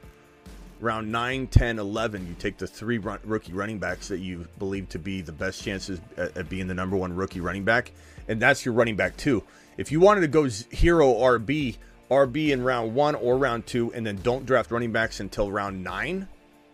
[0.79, 4.89] Round 9, 10, 11, you take the three run, rookie running backs that you believe
[4.89, 7.91] to be the best chances at, at being the number one rookie running back,
[8.27, 9.43] and that's your running back two.
[9.77, 11.77] If you wanted to go hero RB,
[12.11, 15.83] RB in round one or round two, and then don't draft running backs until round
[15.83, 16.27] nine,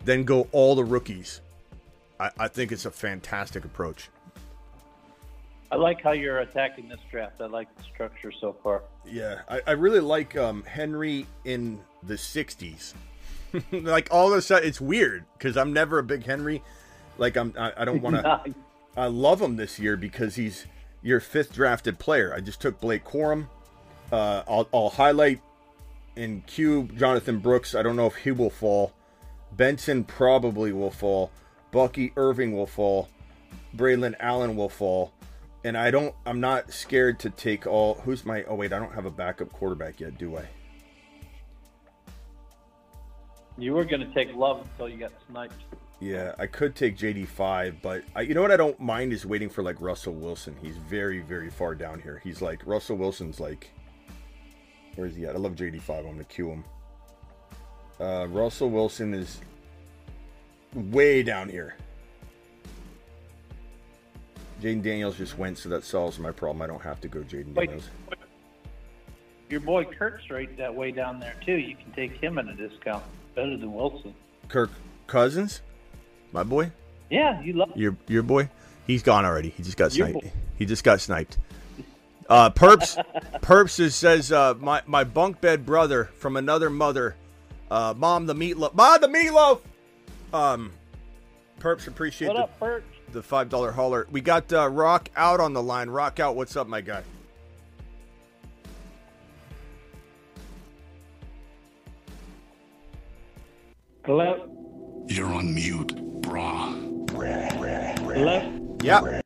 [0.05, 1.41] then go all the rookies.
[2.19, 4.09] I, I think it's a fantastic approach.
[5.71, 7.41] I like how you're attacking this draft.
[7.41, 8.81] I like the structure so far.
[9.05, 12.93] Yeah, I, I really like um, Henry in the 60s.
[13.71, 16.63] like all of a sudden, it's weird because I'm never a big Henry.
[17.17, 18.55] Like I'm, I, I don't want to.
[18.97, 20.65] I love him this year because he's
[21.01, 22.33] your fifth drafted player.
[22.33, 23.47] I just took Blake Corum.
[24.11, 25.39] Uh, I'll, I'll highlight
[26.15, 27.75] in Q Jonathan Brooks.
[27.75, 28.93] I don't know if he will fall.
[29.55, 31.31] Benson probably will fall.
[31.71, 33.09] Bucky Irving will fall.
[33.75, 35.13] Braelon Allen will fall.
[35.63, 36.15] And I don't.
[36.25, 37.95] I'm not scared to take all.
[37.95, 38.43] Who's my?
[38.43, 40.47] Oh wait, I don't have a backup quarterback yet, do I?
[43.57, 45.61] You were going to take Love until you got sniped.
[45.99, 49.49] Yeah, I could take JD5, but I, you know what I don't mind is waiting
[49.49, 50.55] for like Russell Wilson.
[50.61, 52.21] He's very, very far down here.
[52.23, 53.69] He's like Russell Wilson's like,
[54.95, 55.35] where is he at?
[55.35, 55.99] I love JD5.
[55.99, 56.63] I'm gonna cue him.
[57.99, 59.39] Uh, Russell Wilson is
[60.73, 61.75] way down here.
[64.61, 66.61] Jayden Daniels just went, so that solves my problem.
[66.61, 67.89] I don't have to go Jayden Daniels.
[69.49, 71.53] your boy Kirk's right that way down there too.
[71.55, 73.03] You can take him at a discount.
[73.35, 74.13] Better than Wilson.
[74.49, 74.69] Kirk
[75.07, 75.61] Cousins,
[76.33, 76.71] my boy.
[77.09, 77.71] Yeah, you love.
[77.75, 78.49] Your your boy,
[78.85, 79.49] he's gone already.
[79.49, 80.25] He just got Your sniped.
[80.25, 80.31] boy.
[80.57, 81.37] He just got sniped.
[82.29, 83.01] Uh, Perps,
[83.41, 87.15] Perps is, says uh, my my bunk bed brother from another mother,
[87.71, 89.59] uh, mom the meatloaf, mom the meatloaf.
[90.33, 90.71] Um,
[91.59, 92.83] Perps appreciate What the, up, Bert?
[93.11, 94.07] the five dollar hauler.
[94.11, 95.89] We got uh, Rock out on the line.
[95.89, 96.35] Rock out.
[96.35, 97.03] What's up, my guy?
[104.05, 105.05] Hello.
[105.07, 106.87] You're on mute, brah.
[107.11, 108.77] Hello?
[108.81, 109.21] Yeah,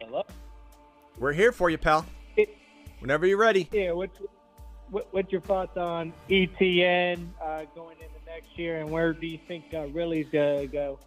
[0.00, 0.22] Hello?
[1.18, 2.06] we're here for you, pal.
[3.00, 3.68] Whenever you're ready.
[3.72, 4.18] Yeah, what's
[4.90, 9.38] what, what's your thoughts on ETN uh, going into next year, and where do you
[9.46, 10.98] think uh, Ridley's gonna go?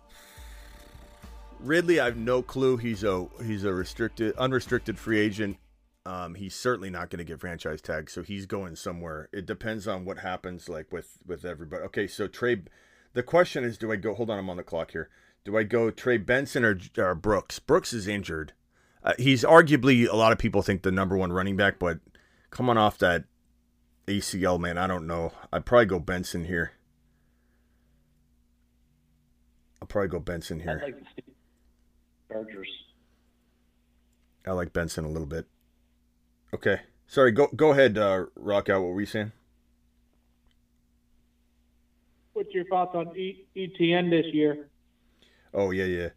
[1.60, 2.78] Ridley, I have no clue.
[2.78, 5.58] He's a he's a restricted, unrestricted free agent.
[6.06, 9.30] Um, he's certainly not going to get franchise tag, so he's going somewhere.
[9.34, 11.84] It depends on what happens, like with with everybody.
[11.84, 12.64] Okay, so Trey,
[13.14, 14.14] the question is, do I go?
[14.14, 15.10] Hold on, I'm on the clock here.
[15.44, 17.60] Do I go Trey Benson or, or Brooks?
[17.60, 18.54] Brooks is injured.
[19.04, 22.00] Uh, he's arguably a lot of people think the number one running back, but
[22.50, 23.26] coming off that
[24.10, 25.32] ACL, man, I don't know.
[25.54, 26.72] I'd probably go Benson here.
[29.82, 30.82] I'll probably go Benson here.
[30.84, 31.04] I'd like
[32.32, 32.70] Chargers.
[34.46, 35.46] I like Benson a little bit.
[36.54, 36.82] Okay.
[37.08, 38.82] Sorry, go go ahead, uh, rock out.
[38.82, 39.32] What were you saying?
[42.34, 44.70] What's your thoughts on e- ETN this year?
[45.54, 46.10] Oh yeah, yeah.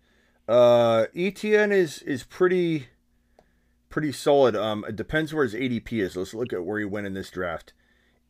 [0.49, 2.89] Uh, ETN is is pretty
[3.89, 4.57] pretty solid.
[4.57, 6.17] Um, it depends where his ADP is.
[6.17, 7.73] Let's look at where he went in this draft.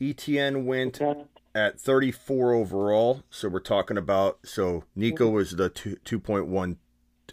[0.02, 1.24] ETN went Okay.
[1.54, 3.22] at 34 overall.
[3.30, 6.76] So we're talking about so Nico was the two, 2.1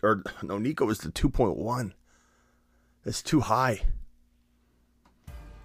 [0.03, 1.93] or no, Nico was the 2.1.
[3.03, 3.81] That's too high.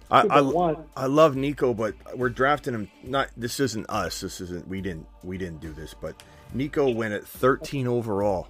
[0.09, 2.91] I, I, I love Nico, but we're drafting him.
[3.03, 4.21] Not this isn't us.
[4.21, 6.21] This isn't we didn't we didn't do this, but
[6.53, 8.47] Nico went at 13 overall.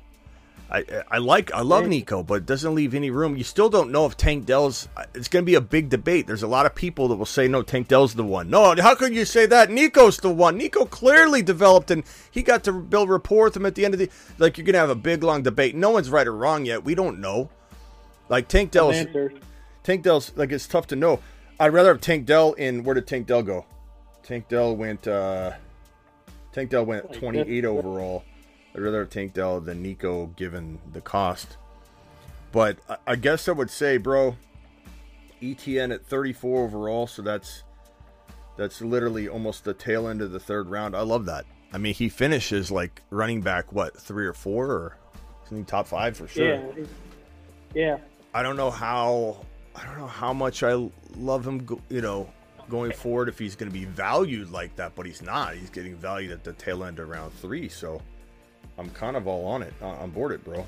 [0.69, 3.38] I I like I love Nico, but it doesn't leave any room.
[3.38, 4.88] You still don't know if Tank Dell's.
[5.13, 6.25] It's going to be a big debate.
[6.25, 8.49] There's a lot of people that will say no, Tank Dell's the one.
[8.49, 9.69] No, how could you say that?
[9.69, 10.58] Nico's the one.
[10.58, 13.99] Nico clearly developed and he got to build rapport with him at the end of
[13.99, 14.10] the.
[14.39, 15.75] Like you're going to have a big long debate.
[15.75, 16.84] No one's right or wrong yet.
[16.84, 17.49] We don't know.
[18.28, 18.95] Like Tank Dell's.
[19.84, 21.19] Tank Dell's like it's tough to know.
[21.60, 22.84] I'd rather have Tank Dell in.
[22.84, 23.65] Where did Tank Dell go?
[24.23, 25.08] Tank Dell went.
[25.08, 25.51] uh
[26.51, 28.23] Tank Dell went 28 overall.
[28.76, 31.58] I'd rather have Tank Dell than Nico, given the cost.
[32.52, 34.36] But I, guess I would say, bro,
[35.42, 37.08] ETN at 34 overall.
[37.08, 37.64] So that's
[38.58, 40.96] that's literally almost the tail end of the third round.
[40.96, 41.46] I love that.
[41.74, 44.98] I mean, he finishes like running back, what three or four, or
[45.46, 46.56] isn't top five for sure?
[46.56, 46.86] Yeah.
[47.74, 47.98] Yeah.
[48.34, 51.68] I don't know how I don't know how much I love him.
[51.90, 52.30] You know,
[52.70, 55.56] going forward if he's going to be valued like that, but he's not.
[55.56, 58.02] He's getting valued at the tail end of round three, so
[58.78, 60.66] I'm kind of all on it, uh, on board it, bro.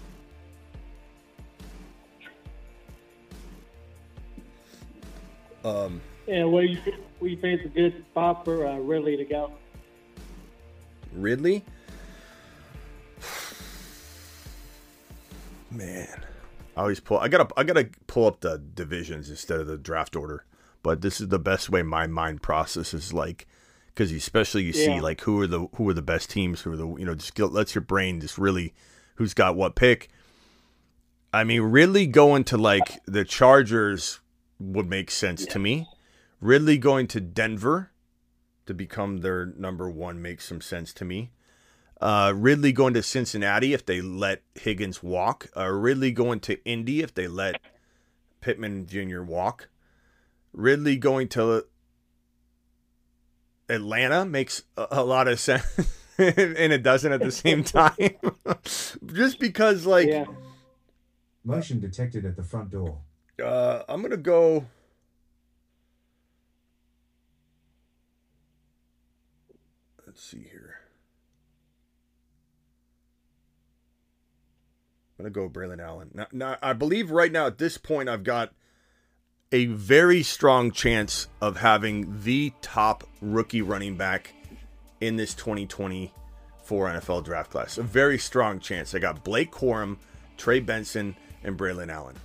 [5.63, 6.77] Um, And what do you
[7.19, 9.51] what do you think is a good spot for uh, Ridley to go?
[11.13, 11.63] Ridley,
[15.71, 16.23] man,
[16.75, 17.17] I always pull.
[17.19, 20.45] I gotta I gotta pull up the divisions instead of the draft order.
[20.83, 23.47] But this is the best way my mind processes like
[23.97, 26.77] because especially you see like who are the who are the best teams who are
[26.77, 28.75] the you know just get, lets your brain just really
[29.15, 30.09] who's got what pick.
[31.33, 34.19] I mean, Ridley going to like the Chargers
[34.59, 35.87] would make sense to me.
[36.39, 37.91] Ridley going to Denver
[38.67, 41.31] to become their number one makes some sense to me.
[41.99, 45.47] Uh, Ridley going to Cincinnati if they let Higgins walk.
[45.57, 47.59] Uh, Ridley going to Indy if they let
[48.41, 49.23] Pittman Jr.
[49.23, 49.69] walk.
[50.53, 51.65] Ridley going to
[53.69, 55.65] Atlanta makes a, a lot of sense,
[56.17, 57.93] and it doesn't at the same time.
[59.13, 60.25] Just because, like, Yeah.
[61.43, 62.99] Motion detected at the front door.
[63.41, 64.65] uh, I'm gonna go.
[70.05, 70.75] Let's see here.
[75.19, 76.11] I'm gonna go Braelon Allen.
[76.13, 78.53] Now, now, I believe right now at this point I've got
[79.51, 84.33] a very strong chance of having the top rookie running back
[84.99, 87.77] in this 2024 NFL draft class.
[87.77, 88.93] A very strong chance.
[88.93, 89.97] I got Blake Corum,
[90.37, 92.15] Trey Benson, and Braelon Allen.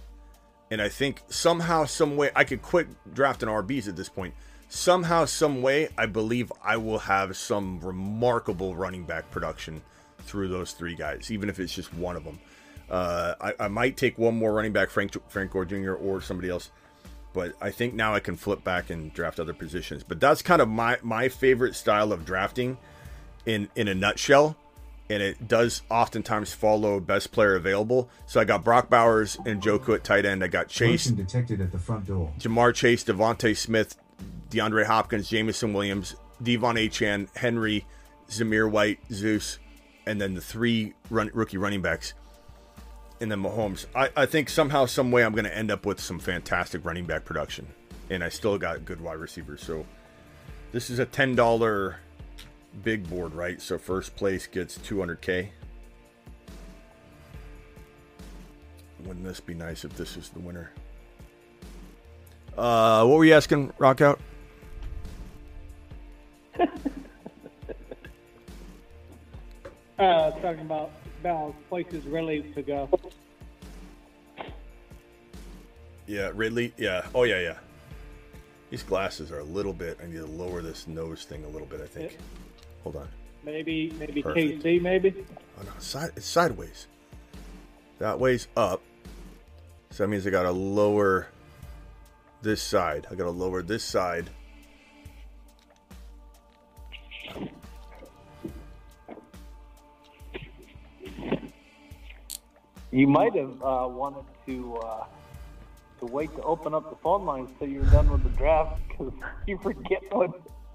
[0.71, 4.35] And I think somehow, some way, I could quit drafting RBs at this point.
[4.69, 9.83] Somehow, some way, I believe I will have some remarkable running back production
[10.21, 12.41] through those three guys, even if it's just one of them.
[12.91, 15.93] Uh, I, I might take one more running back, Frank Frank Gore Jr.
[15.93, 16.71] or somebody else,
[17.33, 20.03] but I think now I can flip back and draft other positions.
[20.03, 22.79] But that's kind of my my favorite style of drafting,
[23.47, 24.57] in in a nutshell
[25.13, 28.09] and it does oftentimes follow best player available.
[28.27, 30.43] So I got Brock Bowers and Njoku at tight end.
[30.43, 32.33] I got Chase, Motion detected at the front door.
[32.39, 33.97] Ja'Marr Chase, DeVonta Smith,
[34.51, 37.85] DeAndre Hopkins, Jameson Williams, De'Von Achane, Henry,
[38.31, 39.59] Zamir White, Zeus,
[40.07, 42.15] and then the three run, rookie running backs.
[43.23, 43.87] And then Mahomes.
[43.95, 47.05] I, I think somehow, some way, I'm going to end up with some fantastic running
[47.05, 47.69] back production,
[48.11, 49.63] and I still got good wide receivers.
[49.63, 49.87] So
[50.73, 52.01] this is a ten dollar
[52.83, 53.63] big board, right?
[53.63, 55.51] So first place gets 200k.
[59.05, 60.73] Wouldn't this be nice if this is the winner?
[62.59, 64.19] Uh, what were you asking, Rockout?
[69.99, 70.91] Uh, talking about
[71.23, 72.89] about places really to go.
[76.09, 76.75] Yeah, Ridley.
[76.77, 77.07] Yeah.
[77.15, 77.59] Oh, yeah, yeah.
[78.71, 79.99] These glasses are a little bit.
[80.03, 81.81] I need to lower this nose thing a little bit.
[81.81, 82.19] I think.
[82.83, 83.09] Hold on.
[83.45, 84.63] Maybe maybe Perfect.
[84.63, 85.25] KC maybe.
[85.61, 86.11] Oh no, side.
[86.17, 86.87] It's sideways.
[87.99, 88.81] That way's up.
[89.91, 91.29] So that means I gotta lower
[92.41, 93.07] this side.
[93.11, 94.31] I gotta lower this side.
[102.93, 105.05] You might have uh, wanted to uh,
[106.01, 109.13] to wait to open up the phone lines till you're done with the draft because
[109.47, 110.31] you forget what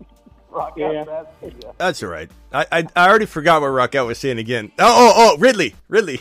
[0.49, 1.05] Rock Yeah.
[1.09, 1.71] asking you.
[1.77, 2.29] That's all right.
[2.51, 4.71] I, I I already forgot what Rockout was saying again.
[4.79, 6.19] Oh oh oh Ridley Ridley.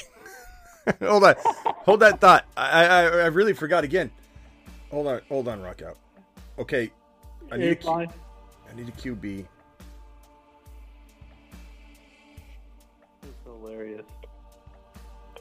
[1.01, 1.35] hold on,
[1.65, 2.45] hold that thought.
[2.57, 4.11] I, I I really forgot again.
[4.91, 5.97] Hold on, hold on, Rockout.
[6.59, 6.91] Okay,
[7.51, 8.09] I need a You're Q- fine.
[8.71, 9.47] I need a QB.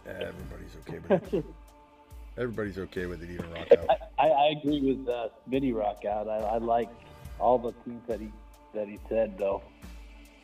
[0.05, 1.45] Everybody's okay with it.
[2.37, 3.85] Everybody's okay with it, even Rockout.
[4.19, 6.27] I, I agree with uh, Smitty Rock out.
[6.27, 6.89] I, I like
[7.39, 8.29] all the teams that he
[8.73, 9.63] that he said though.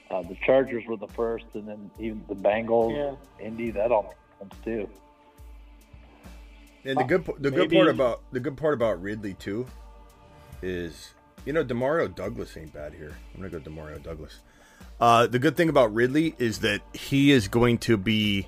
[0.09, 2.95] Uh, the Chargers were the first, and then even the Bengals,
[3.39, 3.45] Yeah.
[3.45, 3.71] Indy.
[3.71, 4.89] That all makes sense too.
[6.83, 9.67] And the good the good Maybe- part about the good part about Ridley too
[10.61, 11.13] is
[11.45, 13.15] you know Demario Douglas ain't bad here.
[13.35, 14.39] I'm gonna go Demario Douglas.
[14.99, 18.47] Uh, the good thing about Ridley is that he is going to be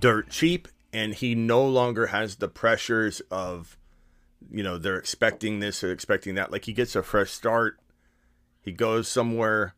[0.00, 3.78] dirt cheap, and he no longer has the pressures of
[4.50, 6.52] you know they're expecting this or expecting that.
[6.52, 7.78] Like he gets a fresh start.
[8.60, 9.74] He goes somewhere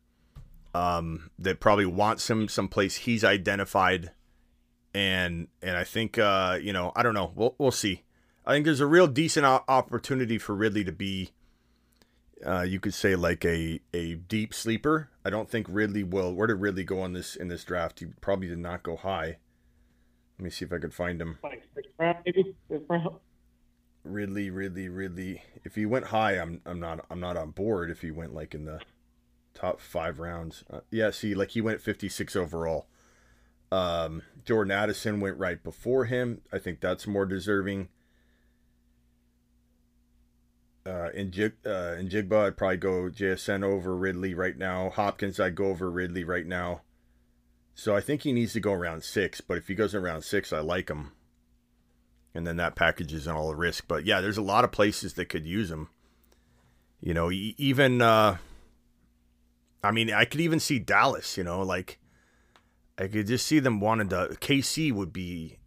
[0.75, 4.13] um, that probably wants him someplace he's identified
[4.95, 8.03] and and I think uh, you know I don't know we'll we'll see.
[8.47, 11.33] I think there's a real decent opportunity for Ridley to be,
[12.47, 15.11] uh, you could say like a a deep sleeper.
[15.25, 16.35] I don't think Ridley will.
[16.35, 18.01] Where did Ridley go on this in this draft?
[18.01, 19.39] He probably did not go high.
[20.39, 21.39] Let me see if I could find him.
[21.43, 22.55] Like sixth round maybe.
[22.69, 23.17] Fifth round.
[24.05, 25.43] Ridley, Ridley, Ridley.
[25.65, 27.91] If he went high, I'm I'm not I'm not on board.
[27.91, 28.81] If he went like in the
[29.55, 31.11] top five rounds, uh, yeah.
[31.11, 32.87] See, like he went 56 overall.
[33.71, 36.41] Um, Jordan Addison went right before him.
[36.53, 37.89] I think that's more deserving.
[40.87, 44.89] Uh, in Jig, uh, Njigba, I'd probably go JSN over Ridley right now.
[44.89, 46.81] Hopkins, I'd go over Ridley right now.
[47.79, 49.41] So I think he needs to go around six.
[49.41, 51.13] But if he goes around six, I like him
[52.35, 53.87] and then that package is all the risk.
[53.89, 55.89] But yeah, there's a lot of places that could use him.
[57.01, 58.39] You know, even uh
[59.83, 61.37] I mean, I could even see Dallas.
[61.37, 61.99] You know, like
[62.99, 64.37] I could just see them wanting to.
[64.41, 65.59] KC would be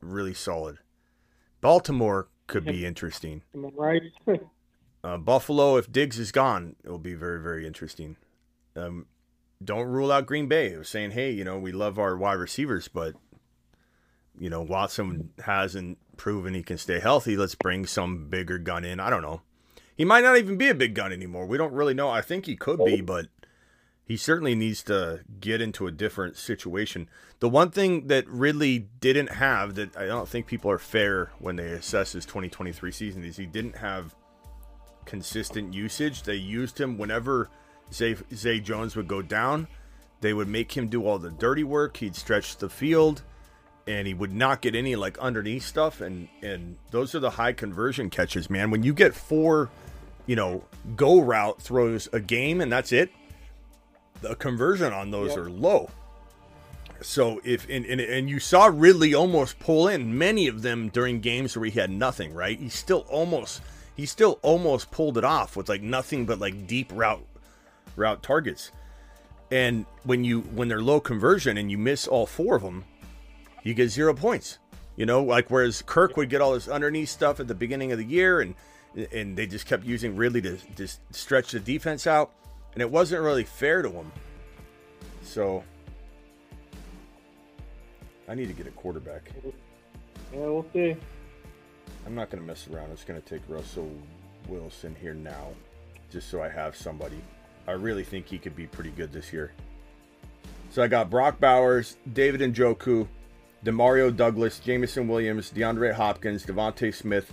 [0.00, 0.78] really solid.
[1.62, 3.42] Baltimore could be interesting.
[3.54, 4.02] Right?
[5.04, 8.16] Uh, Buffalo, if Diggs is gone, it will be very, very interesting.
[8.74, 9.06] Um,
[9.64, 10.76] don't rule out Green Bay.
[10.76, 13.14] Was saying, hey, you know, we love our wide receivers, but
[14.38, 17.36] you know, Watson hasn't proven he can stay healthy.
[17.36, 19.00] Let's bring some bigger gun in.
[19.00, 19.42] I don't know.
[19.96, 21.46] He might not even be a big gun anymore.
[21.46, 22.10] We don't really know.
[22.10, 23.28] I think he could be, but
[24.04, 27.08] he certainly needs to get into a different situation.
[27.40, 31.56] The one thing that Ridley didn't have that I don't think people are fair when
[31.56, 34.14] they assess his 2023 season is he didn't have
[35.06, 36.22] consistent usage.
[36.24, 37.48] They used him whenever
[37.92, 39.68] Zay, Zay Jones would go down.
[40.20, 41.98] They would make him do all the dirty work.
[41.98, 43.22] He'd stretch the field
[43.86, 47.52] and he would not get any like underneath stuff and and those are the high
[47.52, 49.70] conversion catches man when you get four
[50.26, 50.64] you know
[50.96, 53.10] go route throws a game and that's it
[54.22, 55.38] the conversion on those Yep.
[55.38, 55.88] are low
[57.00, 61.20] so if and, and and you saw Ridley almost pull in many of them during
[61.20, 63.62] games where he had nothing right he still almost
[63.94, 67.24] he still almost pulled it off with like nothing but like deep route
[67.96, 68.70] route targets
[69.50, 72.84] and when you when they're low conversion and you miss all four of them
[73.66, 74.58] you get zero points.
[74.94, 77.98] You know, like whereas Kirk would get all this underneath stuff at the beginning of
[77.98, 78.54] the year, and
[79.12, 82.32] and they just kept using Ridley to just stretch the defense out,
[82.72, 84.12] and it wasn't really fair to him.
[85.22, 85.64] So
[88.28, 89.32] I need to get a quarterback.
[90.32, 90.96] Yeah, we'll see.
[92.06, 92.84] I'm not going to mess around.
[92.84, 93.90] I'm just going to take Russell
[94.48, 95.48] Wilson here now,
[96.10, 97.20] just so I have somebody.
[97.66, 99.52] I really think he could be pretty good this year.
[100.70, 103.08] So I got Brock Bowers, David Njoku,
[103.64, 107.32] Demario Douglas, Jameson Williams, DeAndre Hopkins, DeVonta Smith,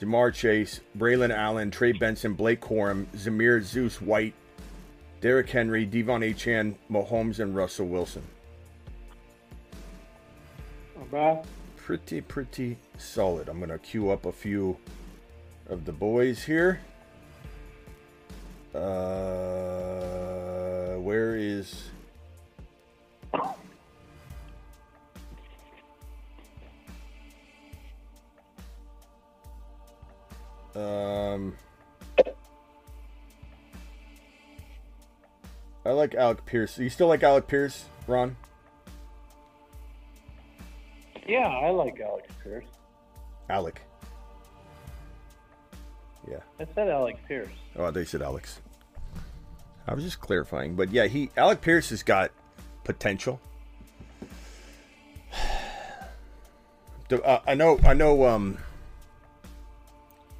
[0.00, 4.34] Ja'Marr Chase, Braelon Allen, Trey Benson, Blake Corum, Zamir Zeus White,
[5.20, 8.22] Derrick Henry, De'Von Achane, Mahomes, and Russell Wilson.
[11.10, 11.42] Right.
[11.76, 13.48] Pretty, pretty solid.
[13.48, 14.76] I'm going to queue up a few
[15.68, 16.80] of the boys here.
[36.30, 36.78] Alec Pierce.
[36.78, 38.36] You still like Alec Pierce, Ron?
[41.26, 42.66] Yeah, I like Alex Pierce.
[43.48, 43.80] Alec.
[46.30, 46.38] Yeah.
[46.60, 47.50] I said Alex Pierce.
[47.74, 48.60] Oh, they said Alex.
[49.88, 52.30] I was just clarifying, but yeah, he Alec Pierce has got
[52.84, 53.40] potential.
[57.10, 58.24] Uh, I know, I know.
[58.24, 58.58] Um,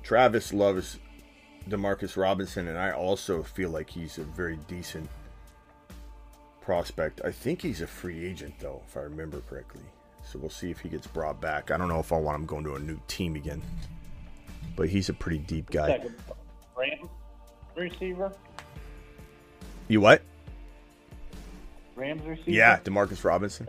[0.05, 1.01] Travis loves
[1.68, 5.11] Demarcus Robinson, and I also feel like he's a very decent
[6.61, 7.20] prospect.
[7.24, 9.82] I think he's a free agent, though, if I remember correctly.
[10.24, 11.70] So we'll see if he gets brought back.
[11.70, 13.62] I don't know if I want him going to a new team again,
[14.76, 15.88] but he's a pretty deep guy.
[15.88, 16.14] Second
[16.76, 17.08] Rams
[17.74, 18.32] receiver.
[19.88, 20.22] You what?
[21.96, 22.50] Rams receiver.
[22.50, 23.66] Yeah, Demarcus Robinson.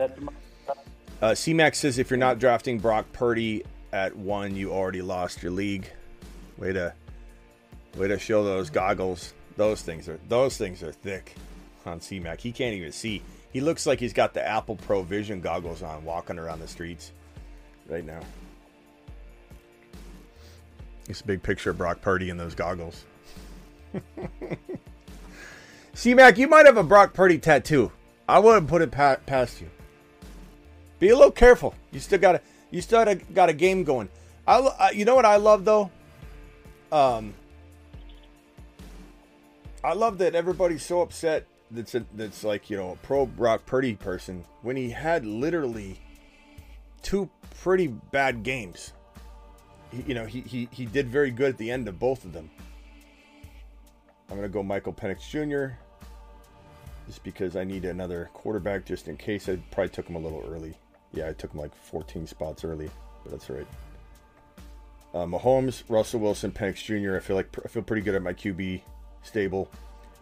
[1.20, 5.52] Uh, C-Mac says if you're not drafting Brock Purdy at one, you already lost your
[5.52, 5.90] league.
[6.58, 6.94] Way to,
[7.96, 9.34] way to show those goggles.
[9.56, 11.34] Those things are those things are thick
[11.86, 12.40] on C-Mac.
[12.40, 13.22] He can't even see.
[13.52, 17.12] He looks like he's got the Apple Pro Vision goggles on, walking around the streets
[17.88, 18.20] right now.
[21.08, 23.04] It's a big picture of Brock Purdy in those goggles.
[25.94, 27.92] C-Mac, you might have a Brock Purdy tattoo.
[28.28, 29.68] I wouldn't put it pa- past you.
[30.98, 31.74] Be a little careful.
[31.90, 33.04] You still got a you still
[33.34, 34.08] got a, game going.
[34.46, 35.90] I, I you know what I love though.
[36.90, 37.34] Um,
[39.82, 41.46] I love that everybody's so upset.
[41.72, 45.98] That's a, that's like you know a pro Brock Purdy person when he had literally
[47.00, 48.92] two pretty bad games.
[49.90, 52.32] He, you know he, he he did very good at the end of both of
[52.32, 52.50] them.
[54.30, 55.74] I'm gonna go Michael Penix Jr.
[57.06, 59.48] Just because I need another quarterback, just in case.
[59.48, 60.74] I probably took him a little early.
[61.12, 62.90] Yeah, I took him like 14 spots early,
[63.22, 63.66] but that's all right.
[65.14, 67.16] Uh, Mahomes, Russell Wilson, Penix Jr.
[67.16, 68.80] I feel like I feel pretty good at my QB
[69.22, 69.68] stable.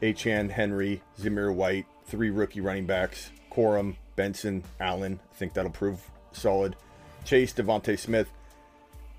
[0.03, 3.31] Achane, Henry, Zamir White, three rookie running backs.
[3.53, 5.19] Corum, Benson, Allen.
[5.31, 6.01] I think that'll prove
[6.33, 6.77] solid.
[7.25, 8.29] Chase, DeVonta Smith,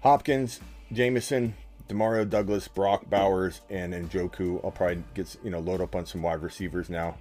[0.02, 0.60] Hopkins,
[0.92, 1.54] Jameson,
[1.88, 4.64] Demario Douglas, Brock Bowers, and Njoku.
[4.64, 7.18] I'll probably get you know load up on some wide receivers now.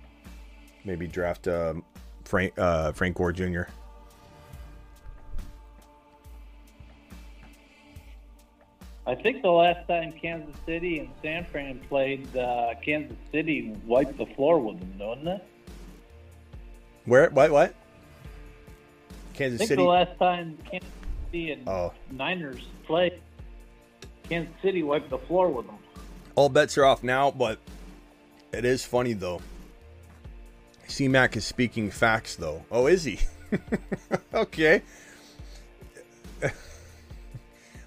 [0.85, 1.85] Maybe draft um,
[2.25, 3.63] Frank uh, Frank Gore Jr.
[9.07, 14.19] I think the last time Kansas City and San Fran played, uh, Kansas City wiped
[14.19, 15.41] the floor with them, didn't they?
[17.07, 17.31] Where?
[17.31, 17.51] What?
[17.51, 17.75] What?
[19.35, 19.65] Kansas City.
[19.65, 19.83] I think City.
[19.83, 20.89] the last time Kansas
[21.27, 21.93] City and Oh.
[22.11, 23.21] Niners played,
[24.29, 25.79] Kansas City wiped the floor with them.
[26.35, 27.59] All bets are off now, but
[28.53, 29.41] it is funny though.
[30.87, 32.65] C Mac is speaking facts though.
[32.71, 33.19] Oh, is he?
[34.35, 34.83] okay.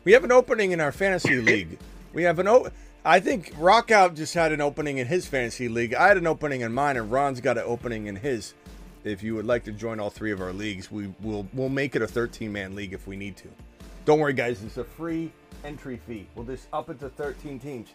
[0.04, 1.78] We have an opening in our fantasy league.
[2.14, 2.70] We have an o-
[3.06, 5.94] I think Rockout just had an opening in his fantasy league.
[5.94, 8.54] I had an opening in mine, and Ron's got an opening in his.
[9.04, 11.96] If you would like to join all three of our leagues, we will we'll make
[11.96, 13.50] it a 13 man league if we need to.
[14.06, 14.64] Don't worry, guys.
[14.64, 15.32] It's a free
[15.66, 16.28] entry fee.
[16.36, 17.90] We'll just up it to 13 teams.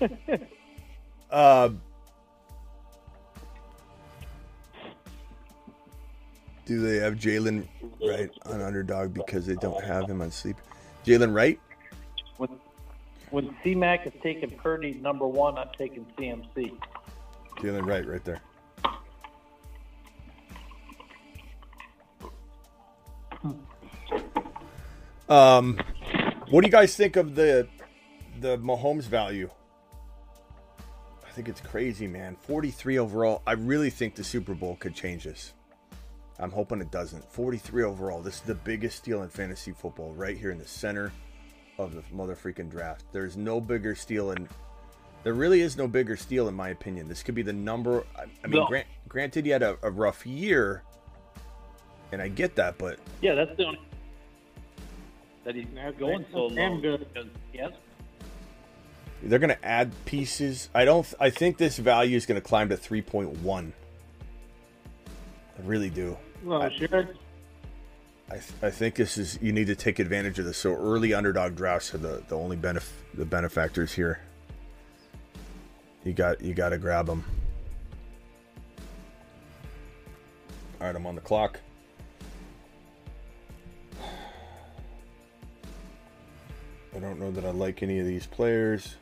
[1.30, 1.70] uh,
[6.66, 7.66] do they have Jaylen
[8.06, 10.56] Wright on underdog because they don't have him on sleep?
[11.06, 11.58] Jaylen Wright?
[12.36, 12.50] When,
[13.30, 16.76] when C-Mac is taking Purdy number one, I'm taking CMC.
[17.58, 18.42] Jaylen Wright right there.
[25.28, 25.80] Um,
[26.50, 27.66] what do you guys think of the
[28.40, 29.50] the Mahomes value?
[31.26, 32.36] I think it's crazy, man.
[32.42, 33.42] 43 overall.
[33.44, 35.52] I really think the Super Bowl could change this.
[36.38, 37.24] I'm hoping it doesn't.
[37.32, 38.20] 43 overall.
[38.20, 41.12] This is the biggest steal in fantasy football right here in the center
[41.78, 43.04] of the mother freaking draft.
[43.12, 44.48] There's no bigger steal in
[45.24, 47.08] there really is no bigger steal in my opinion.
[47.08, 48.66] This could be the number I, I mean No.
[48.66, 50.82] grant, granted he had a, a rough year
[52.12, 53.80] and I get that, but Yeah, that's the only
[55.44, 55.66] that he's
[55.98, 56.80] going so damn low.
[56.80, 57.06] good.
[57.12, 57.72] Because, yes,
[59.22, 60.68] they're going to add pieces.
[60.74, 63.72] I don't I think this value is going to climb to 3.1.
[65.58, 66.16] I really do.
[66.42, 67.08] Well, I- sure.
[68.28, 70.58] I, th- I think this is you need to take advantage of this.
[70.58, 74.18] So early underdog drafts are the, the only benef- the benefactors here.
[76.02, 77.24] You got you got to grab them.
[80.80, 81.60] All right, I'm on the clock.
[86.94, 88.96] I don't know that I like any of these players.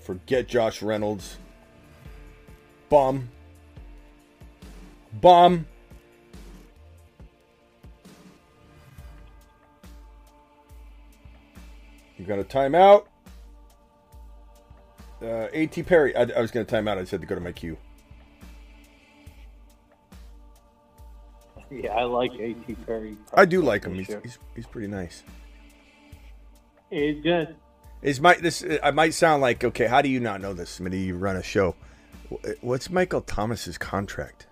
[0.00, 1.38] Forget Josh Reynolds.
[2.88, 3.28] Bum.
[5.20, 5.66] Bum.
[12.18, 13.06] You got a timeout.
[15.22, 15.82] Uh, A.T.
[15.82, 16.14] Perry.
[16.14, 16.98] I, I was going to time out.
[16.98, 17.76] I said to go to my queue.
[21.70, 22.74] Yeah, I like A.T.
[22.86, 23.16] Perry.
[23.34, 23.94] I do like him.
[23.94, 24.20] He's, sure.
[24.20, 25.24] he's, he's pretty nice.
[26.90, 27.56] It's good.
[28.02, 28.64] Is my this?
[28.82, 29.86] I might sound like okay.
[29.86, 30.78] How do you not know this?
[30.78, 31.74] Smitty, you run a show.
[32.60, 34.46] What's Michael Thomas's contract?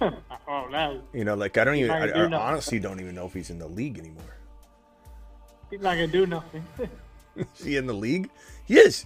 [0.00, 1.90] Oh no, You know, like I don't even.
[1.90, 4.36] I, do I honestly don't even know if he's in the league anymore.
[5.70, 6.64] he's not gonna do nothing.
[7.36, 8.30] Is he in the league?
[8.64, 9.04] He is.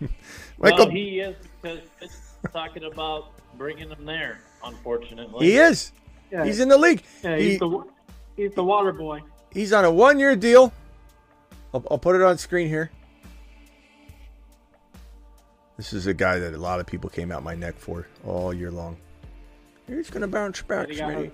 [0.58, 2.16] Michael, Well, he is because it's
[2.52, 3.26] talking about
[3.56, 4.40] bringing him there.
[4.64, 5.92] Unfortunately, he is.
[6.32, 6.44] Yeah.
[6.44, 7.02] He's in the league.
[7.22, 7.84] yeah, He- he's the
[8.36, 9.20] he's the water boy.
[9.52, 10.72] He's on a one year deal.
[11.72, 12.90] I'll, I'll put it on screen here.
[15.76, 18.54] This is a guy that a lot of people came out my neck for all
[18.54, 18.96] year long.
[19.86, 21.30] He's going to bounce back, he Smitty.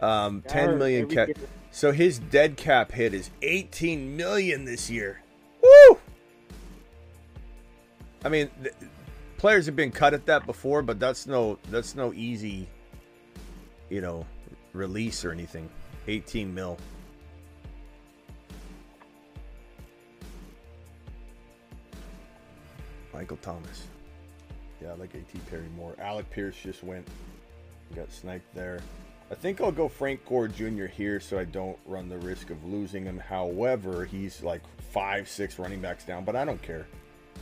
[0.00, 1.28] Um, Got 10 hurt million every cap.
[1.70, 5.22] So his dead cap hit is 18 million this year.
[5.62, 5.98] Woo!
[8.24, 8.74] I mean, th-
[9.36, 12.68] players have been cut at that before, but that's no that's no easy,
[13.90, 14.26] you know,
[14.72, 15.68] release or anything.
[16.06, 16.78] 18 mil.
[23.12, 23.86] Michael Thomas.
[24.80, 25.94] Yeah, I like AT Perry more.
[25.98, 27.06] Alec Pierce just went.
[27.94, 28.80] Got sniped there.
[29.30, 30.86] I think I'll go Frank Gore Jr.
[30.86, 33.18] here so I don't run the risk of losing him.
[33.18, 36.86] However, he's like five, six running backs down, but I don't care.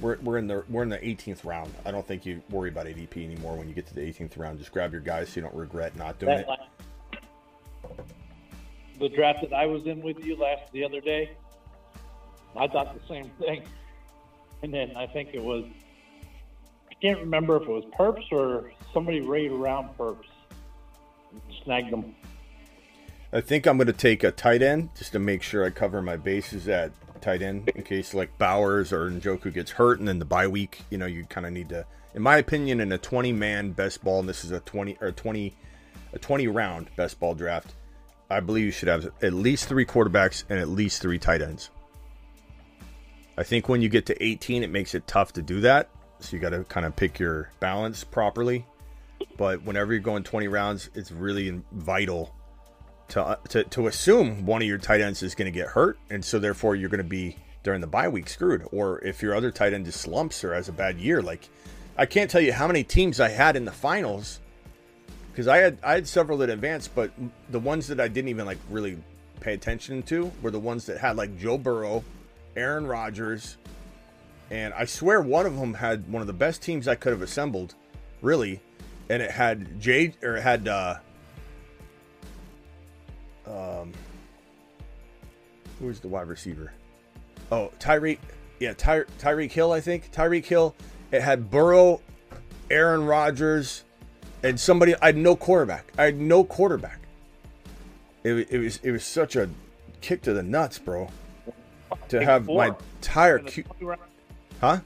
[0.01, 1.73] We're, we're in the we're in the 18th round.
[1.87, 4.59] I don't think you worry about ADP anymore when you get to the 18th round.
[4.59, 6.59] Just grab your guys so you don't regret not doing That
[7.83, 8.01] it.
[8.99, 11.31] the draft that I was in with you last the other day,
[12.57, 13.63] I thought the same thing.
[14.63, 15.65] And then I think it was,
[16.91, 20.25] I can't remember if it was Perps or somebody right around Perps
[21.65, 22.15] snagged them.
[23.33, 26.01] I think I'm going to take a tight end just to make sure I cover
[26.01, 30.19] my bases at tight end in case like Bowers or Njoku gets hurt and then
[30.19, 31.85] the bye week, you know, you kind of need to
[32.15, 35.13] in my opinion in a 20 man best ball and this is a 20 or
[35.13, 35.55] 20
[36.13, 37.75] a 20 round best ball draft,
[38.31, 41.71] I believe you should have at least 3 quarterbacks and at least 3 tight ends.
[43.37, 45.91] I think when you get to 18 it makes it tough to do that.
[46.21, 48.65] So you got to kind of pick your balance properly.
[49.37, 52.35] But whenever you're going 20 rounds, it's really vital
[53.09, 55.99] to, uh, to to assume one of your tight ends is going to get hurt,
[56.11, 58.67] and so therefore you're going to be during the bye week screwed.
[58.73, 61.49] Or if your other tight end just slumps or has a bad year, like
[61.97, 64.41] I can't tell you how many teams I had in the finals
[65.31, 67.11] because I had I had several that advanced, but
[67.51, 68.99] the ones that I didn't even like really
[69.41, 72.03] pay attention to were the ones that had like Joe Burrow,
[72.57, 73.57] Aaron Rodgers,
[74.51, 77.23] and I swear one of them had one of the best teams I could have
[77.23, 77.75] assembled,
[78.23, 78.63] really,
[79.09, 80.69] and it had Jay or it had.
[80.69, 80.97] uh
[83.47, 83.93] um,
[85.79, 86.73] who's the wide receiver?
[87.53, 88.19] Oh, Tyreek.
[88.59, 90.11] Yeah, Ty- Tyreek Hill, I think.
[90.11, 90.75] Tyreek Hill.
[91.13, 92.01] It had Burrow,
[92.71, 93.85] Aaron Rodgers,
[94.43, 94.97] and somebody.
[95.01, 95.93] I had no quarterback.
[95.97, 97.01] I had no quarterback.
[98.25, 99.49] It, it was it was such a
[100.01, 101.09] kick to the nuts, bro.
[102.09, 103.65] To have my entire Q-
[104.61, 104.81] huh?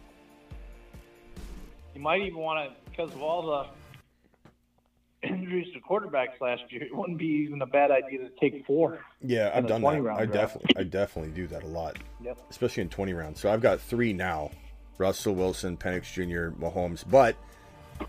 [1.95, 3.67] You might even want to, because of all the
[5.51, 9.01] injuries to quarterbacks last year, it wouldn't be even a bad idea to take four.
[9.23, 10.17] Yeah, I've done that.
[10.19, 11.97] I definitely, I definitely do that a lot.
[12.23, 12.39] Yep.
[12.51, 13.41] Especially in 20 rounds.
[13.41, 14.51] So I've got three now:
[14.99, 17.05] Russell Wilson, Penix Jr., Mahomes.
[17.09, 17.37] But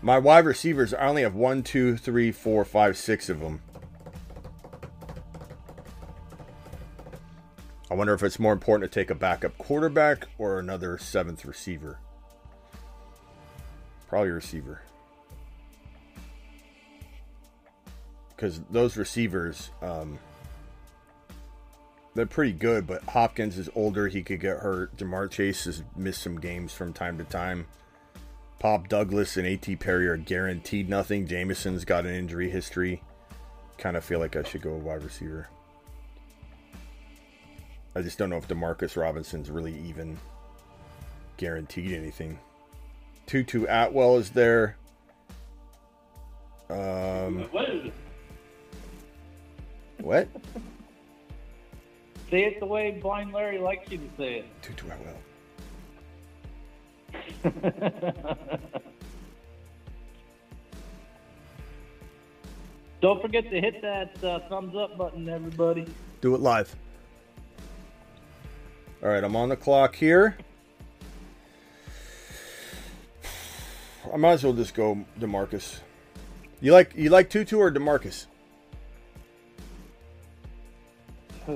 [0.00, 3.60] my wide receivers, I only have one, two, three, four, five, six of them.
[7.90, 11.98] I wonder if it's more important to take a backup quarterback or another seventh receiver.
[14.08, 14.82] Probably receiver.
[18.42, 20.18] Because those receivers, um,
[22.16, 24.08] they're pretty good, but Hopkins is older.
[24.08, 24.96] He could get hurt.
[24.96, 27.66] Ja'Marr Chase has missed some games from time to time.
[28.58, 29.76] Pop Douglas and A.T.
[29.76, 31.24] Perry are guaranteed nothing.
[31.28, 33.00] Jameson's got an injury history.
[33.78, 35.46] Kind of feel like I should go wide receiver.
[37.94, 40.18] I just don't know if Demarcus Robinson's really even
[41.36, 42.40] guaranteed anything.
[43.26, 44.78] Tutu Atwell is there.
[46.68, 47.92] Um, What is?
[50.02, 50.28] What?
[52.28, 54.46] Say it the way Blind Larry likes you to say it.
[54.62, 55.14] Tutu, I will.
[63.00, 65.86] Don't forget to hit that uh, thumbs up button, everybody.
[66.20, 66.74] Do it live.
[69.04, 70.36] All right, I'm on the clock here.
[74.12, 75.78] I might as well just go Demarcus.
[76.60, 78.26] You like you like Tutu or Demarcus?
[81.48, 81.50] I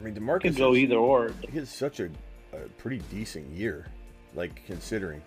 [0.00, 1.32] mean, Demarcus Could go is- either or.
[1.50, 2.10] He has such a,
[2.52, 3.86] a pretty decent year,
[4.34, 5.20] like considering.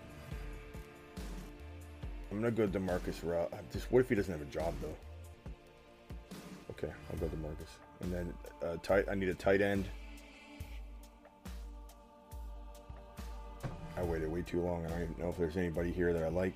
[2.30, 3.52] I'm gonna go Demarcus route.
[3.72, 4.96] Just what if he doesn't have a job though?
[6.70, 7.68] Okay, I'll go Demarcus,
[8.00, 9.04] and then uh, tight.
[9.10, 9.86] I need a tight end.
[13.98, 14.86] I waited way too long.
[14.86, 16.54] I don't even know if there's anybody here that I like.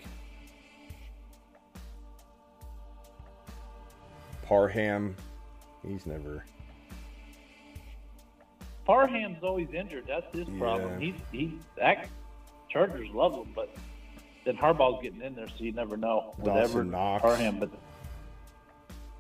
[4.43, 5.15] Parham,
[5.87, 6.45] he's never.
[8.87, 10.05] Parham's always injured.
[10.07, 11.01] That's his problem.
[11.01, 11.07] Yeah.
[11.07, 12.09] He's he that
[12.71, 13.75] Chargers love him, but
[14.45, 16.35] then Harbaugh's getting in there, so you never know.
[16.37, 17.23] with Dawson Everett, Knox.
[17.23, 17.71] Parham, but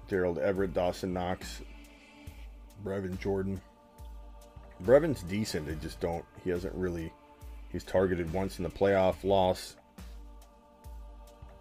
[0.08, 1.62] Gerald Everett, Dawson Knox,
[2.84, 3.60] Brevin Jordan.
[4.82, 5.66] Brevin's decent.
[5.66, 6.24] They just don't.
[6.44, 7.12] He hasn't really.
[7.72, 9.76] He's targeted once in the playoff loss.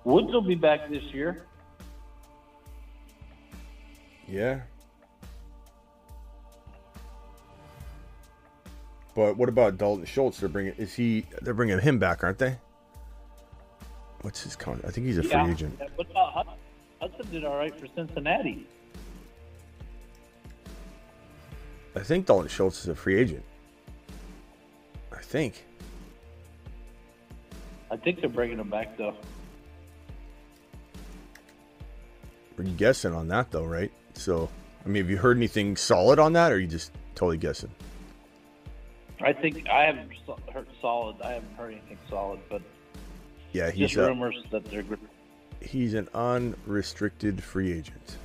[0.04, 1.46] Woods will be back this year.
[4.28, 4.62] Yeah.
[9.16, 10.40] But what about Dalton Schultz?
[10.40, 10.74] They're bringing.
[10.74, 11.26] Is he?
[11.42, 12.58] They're bringing him back, aren't they?
[14.22, 14.82] What's his con?
[14.86, 15.80] I think he's a free agent.
[15.96, 16.54] What about Hudson?
[17.00, 18.68] Hudson did all right for Cincinnati.
[21.96, 23.44] I think Dalton Schultz is a free agent.
[25.14, 25.64] I think.
[27.90, 29.16] I think they're bringing him back though.
[32.58, 33.92] Are you guessing on that though, right?
[34.14, 34.50] So,
[34.84, 37.72] I mean, have you heard anything solid on that, or are you just totally guessing?
[39.22, 40.12] I think I haven't
[40.54, 41.16] heard solid.
[41.22, 42.62] I haven't heard anything solid, but
[43.54, 44.84] Yeah, he's just a, rumors that they're.
[45.62, 48.18] he's an unrestricted free agent.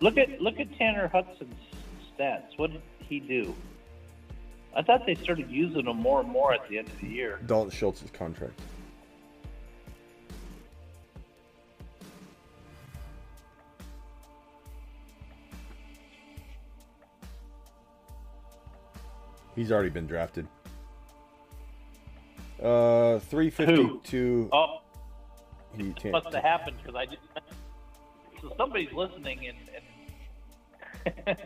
[0.00, 1.54] Look at look at Tanner Hudson's
[2.18, 2.56] stats.
[2.56, 3.54] What did he do?
[4.74, 7.40] I thought they started using him more and more at the end of the year.
[7.46, 8.60] Dalton Schultz's contract.
[19.56, 20.46] He's already been drafted.
[22.62, 24.48] Uh, three fifty two.
[24.52, 24.80] Oh,
[25.76, 26.12] He can't.
[26.12, 27.22] must have happened because I just.
[28.42, 29.56] So somebody's listening and,
[31.26, 31.38] and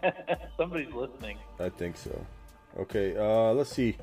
[0.57, 1.39] somebody's listening.
[1.61, 2.27] I think so.
[2.81, 3.97] Okay, uh, let's see.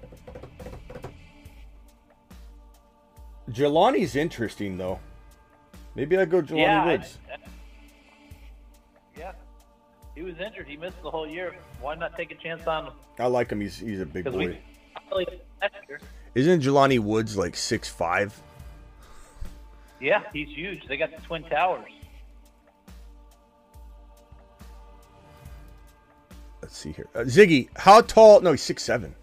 [3.51, 4.99] Jelani's interesting though.
[5.95, 7.17] Maybe I go Jelani yeah, Woods.
[10.17, 10.23] Yeah.
[10.23, 10.67] He was injured.
[10.67, 11.55] He missed the whole year.
[11.81, 12.93] Why not take a chance on him?
[13.19, 13.61] I, like him.
[13.61, 14.31] He's he's a big boy.
[14.31, 14.37] we
[15.11, 15.99] really last year.
[16.35, 18.39] Isn't Jelani Woods like six five?
[19.99, 20.85] Yeah, he's huge.
[20.87, 21.85] They got the twin towers.
[26.61, 27.07] Let's see here.
[27.15, 28.41] Uh, Ziggy, how tall?
[28.41, 29.15] No, he's six seven.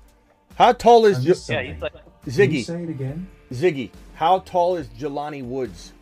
[0.56, 2.64] How tall is I Je- Yeah, he's like Can you Ziggy?
[2.64, 3.28] say it again?
[3.52, 5.92] Ziggy, how tall is Jelani Woods?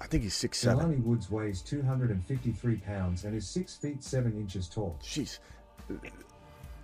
[0.00, 0.84] I think he's six seven.
[0.92, 4.98] Jelani Woods weighs 253 pounds and is 6 feet 7 inches tall.
[5.02, 5.38] Jeez,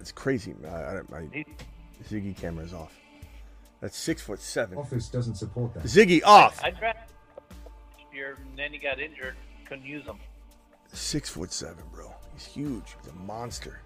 [0.00, 0.54] it's crazy.
[0.64, 1.44] I, I, I, he,
[2.08, 2.92] Ziggy camera's off.
[3.80, 4.78] That's six foot seven.
[4.78, 5.82] Office doesn't support that.
[5.84, 6.62] Ziggy off.
[6.64, 7.56] I drafted him
[7.98, 9.34] last year, and then he got injured.
[9.68, 10.16] Couldn't use him.
[10.92, 12.14] Six foot seven, bro.
[12.34, 12.96] He's huge.
[13.02, 13.80] He's a monster.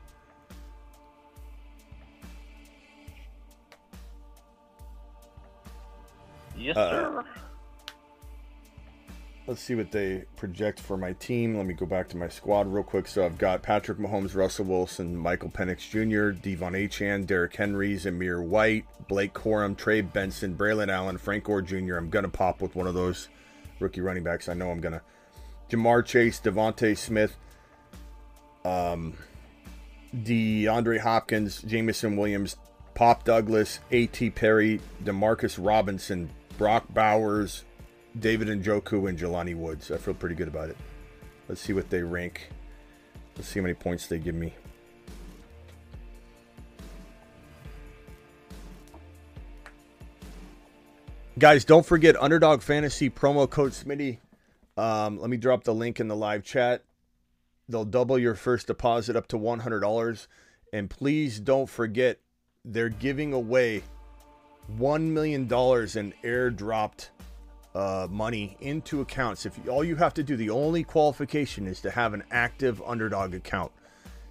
[6.57, 7.25] Yes, Uh, sir.
[9.49, 11.57] Let's see what they project for my team.
[11.57, 13.07] Let me go back to my squad real quick.
[13.07, 18.45] So I've got Patrick Mahomes, Russell Wilson, Michael Penix Jr., De'Von Achane, Derrick Henry, Zamir
[18.45, 21.95] White, Blake Corum, Trey Benson, Braelon Allen, Frank Gore Jr.
[21.95, 23.29] I'm gonna pop with one of those
[23.79, 24.49] rookie running backs.
[24.49, 25.03] I know I'm gonna.
[25.71, 27.37] Ja'Marr Chase, DeVonta Smith,
[28.65, 29.15] um,
[30.13, 32.57] DeAndre Hopkins, Jameson Williams,
[32.95, 34.31] Pop Douglas, A.T.
[34.31, 37.65] Perry, Demarcus Robinson, Brock Bowers,
[38.21, 39.91] David Njoku, and Jelani Woods.
[39.91, 40.77] I feel pretty good about it.
[41.49, 42.49] Let's see what they rank.
[43.37, 44.55] Let's see how many points they give me.
[51.39, 54.19] Guys, don't forget Underdog Fantasy promo code Smitty.
[54.79, 56.83] Um, let me drop the link in the live chat.
[57.69, 60.27] They'll double your first deposit up to $100.
[60.73, 62.19] And please don't forget,
[62.65, 63.83] they're giving away
[64.79, 67.09] $1 million in airdropped
[67.77, 69.45] uh, money into accounts.
[69.45, 73.35] If all you have to do, the only qualification is to have an active underdog
[73.35, 73.71] account.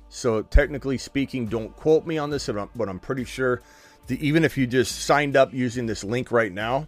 [0.09, 3.61] So technically speaking, don't quote me on this, but I'm, but I'm pretty sure
[4.07, 6.87] that even if you just signed up using this link right now,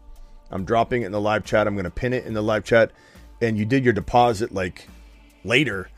[0.49, 1.68] I'm dropping it in the live chat.
[1.68, 2.91] I'm going to pin it in the live chat,
[3.39, 4.88] and you did your deposit like
[5.43, 5.89] later.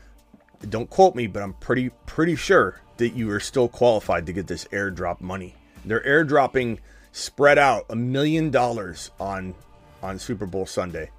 [0.68, 4.46] Don't quote me, but I'm pretty pretty sure that you are still qualified to get
[4.46, 5.54] this airdrop money.
[5.86, 6.80] They're airdropping
[7.12, 9.54] spread out a million dollars on
[10.02, 11.10] on Super Bowl Sunday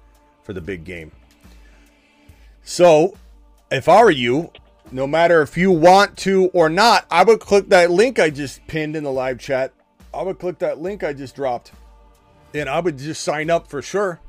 [0.42, 1.12] for the big game.
[2.62, 3.16] So,
[3.70, 4.50] if I were you,
[4.90, 8.66] no matter if you want to or not, I would click that link I just
[8.66, 9.72] pinned in the live chat.
[10.12, 11.72] I would click that link I just dropped
[12.54, 14.20] and I would just sign up for sure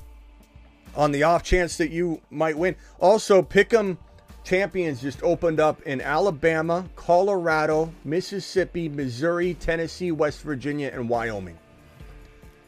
[0.95, 2.75] on the off chance that you might win.
[2.99, 3.97] Also, Pick'em
[4.43, 11.57] Champions just opened up in Alabama, Colorado, Mississippi, Missouri, Tennessee, West Virginia, and Wyoming.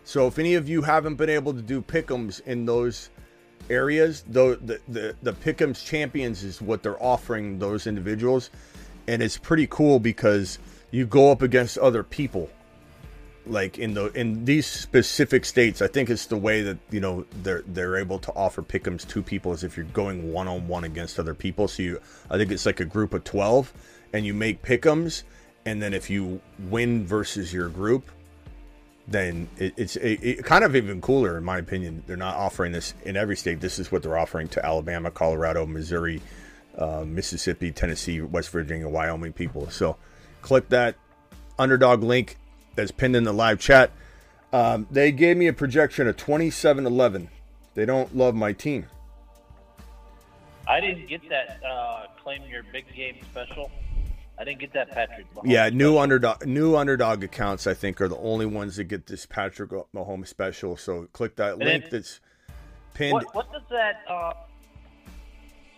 [0.05, 3.09] So if any of you haven't been able to do Pick'ems in those
[3.69, 8.51] areas, the the the, Pick'ems Champions is what they're offering those individuals,
[9.07, 10.59] and it's pretty cool because
[10.91, 12.49] you go up against other people
[13.47, 17.23] like in the in these specific states i think it's the way that you know
[17.43, 21.35] they're they're able to offer pickums to people is if you're going one-on-one against other
[21.35, 21.67] people.
[21.67, 22.01] So you
[22.31, 23.71] i think it's like a group of 12
[24.13, 25.23] and you make pickums
[25.65, 28.09] and then if you win versus your group
[29.07, 32.71] then it, it's it, it kind of even cooler in my opinion they're not offering
[32.71, 36.21] this in every state this is what they're offering to alabama colorado missouri
[36.77, 39.95] uh, mississippi tennessee west virginia wyoming people so
[40.41, 40.95] click that
[41.57, 42.37] underdog link
[42.75, 43.91] that's pinned in the live chat.
[44.53, 47.29] Um, they gave me a projection of 27 11.
[47.73, 48.85] They don't love my team.
[50.67, 53.71] I didn't get that uh, claim your big game special.
[54.37, 55.33] I didn't get that Patrick.
[55.33, 55.99] Mahomes yeah, new special.
[55.99, 60.27] underdog new underdog accounts I think are the only ones that get this Patrick Mahomes
[60.27, 60.75] special.
[60.75, 62.19] So click that and link that's
[62.93, 63.13] pinned.
[63.13, 64.33] What, what does that uh,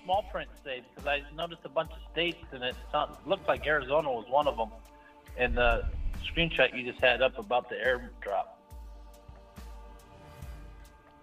[0.04, 0.82] small print say?
[0.96, 2.76] Because I noticed a bunch of states and it
[3.26, 4.70] looked like Arizona was one of them.
[5.38, 5.86] And the
[6.26, 8.46] screenshot you just had up about the airdrop.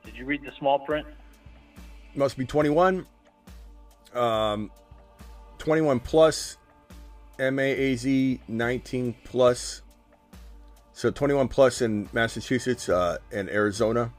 [0.05, 1.07] Did you read the small print?
[2.15, 3.07] Must be 21.
[4.13, 4.71] Um,
[5.59, 6.59] 21 plus.
[7.39, 9.83] MAAZ 19 plus.
[10.93, 14.13] So 21 plus in Massachusetts uh, and Arizona.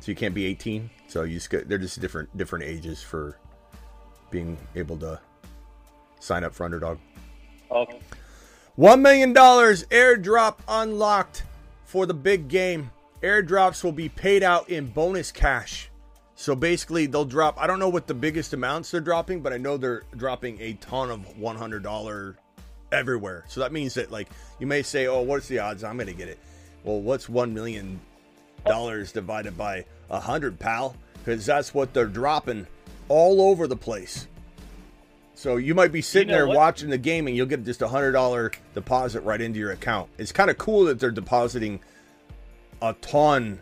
[0.00, 0.90] So you can't be 18.
[1.08, 3.38] So you just get, they're just different different ages for
[4.30, 5.20] being able to
[6.20, 6.98] sign up for underdog.
[7.70, 8.00] Okay.
[8.78, 11.44] $1 million airdrop unlocked
[11.84, 12.90] for the big game.
[13.22, 15.90] Airdrops will be paid out in bonus cash.
[16.36, 17.58] So basically, they'll drop.
[17.58, 20.74] I don't know what the biggest amounts they're dropping, but I know they're dropping a
[20.74, 22.36] ton of $100
[22.92, 23.44] everywhere.
[23.48, 24.28] So that means that, like,
[24.58, 26.38] you may say, oh, what's the odds I'm going to get it?
[26.84, 27.98] Well, what's $1 million
[28.64, 30.94] divided by 100, pal?
[31.14, 32.66] Because that's what they're dropping
[33.08, 34.28] all over the place.
[35.34, 36.56] So you might be sitting you know there what?
[36.56, 40.08] watching the game and you'll get just a hundred dollar deposit right into your account.
[40.16, 41.80] It's kind of cool that they're depositing
[42.80, 43.60] a ton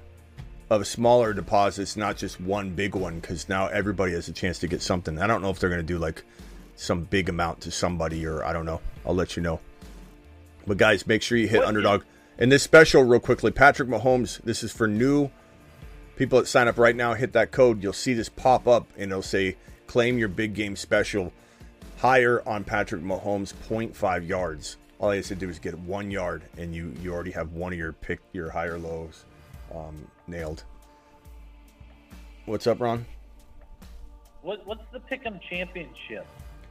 [0.71, 4.67] of smaller deposits, not just one big one, because now everybody has a chance to
[4.67, 5.19] get something.
[5.19, 6.25] I don't know if they're going to do like
[6.77, 8.81] some big amount to somebody or I don't know.
[9.07, 9.61] I'll let you know.
[10.67, 11.69] But guys, make sure you hit what?
[11.69, 12.03] underdog.
[12.39, 14.43] And this special, real quickly, Patrick Mahomes.
[14.43, 15.31] This is for new
[16.17, 17.15] people that sign up right now.
[17.15, 17.83] Hit that code.
[17.83, 19.57] You'll see this pop up, and it'll say
[19.87, 21.33] "Claim your big game special."
[22.05, 24.77] higher on Patrick Mahomes 0.5 yards.
[24.99, 27.73] All he has to do is get one yard, and you you already have one
[27.73, 29.25] of your pick your higher lows
[29.75, 30.65] um, nailed.
[32.47, 33.07] What's up, Ron?
[34.43, 36.27] What what's the Pick'em Championship?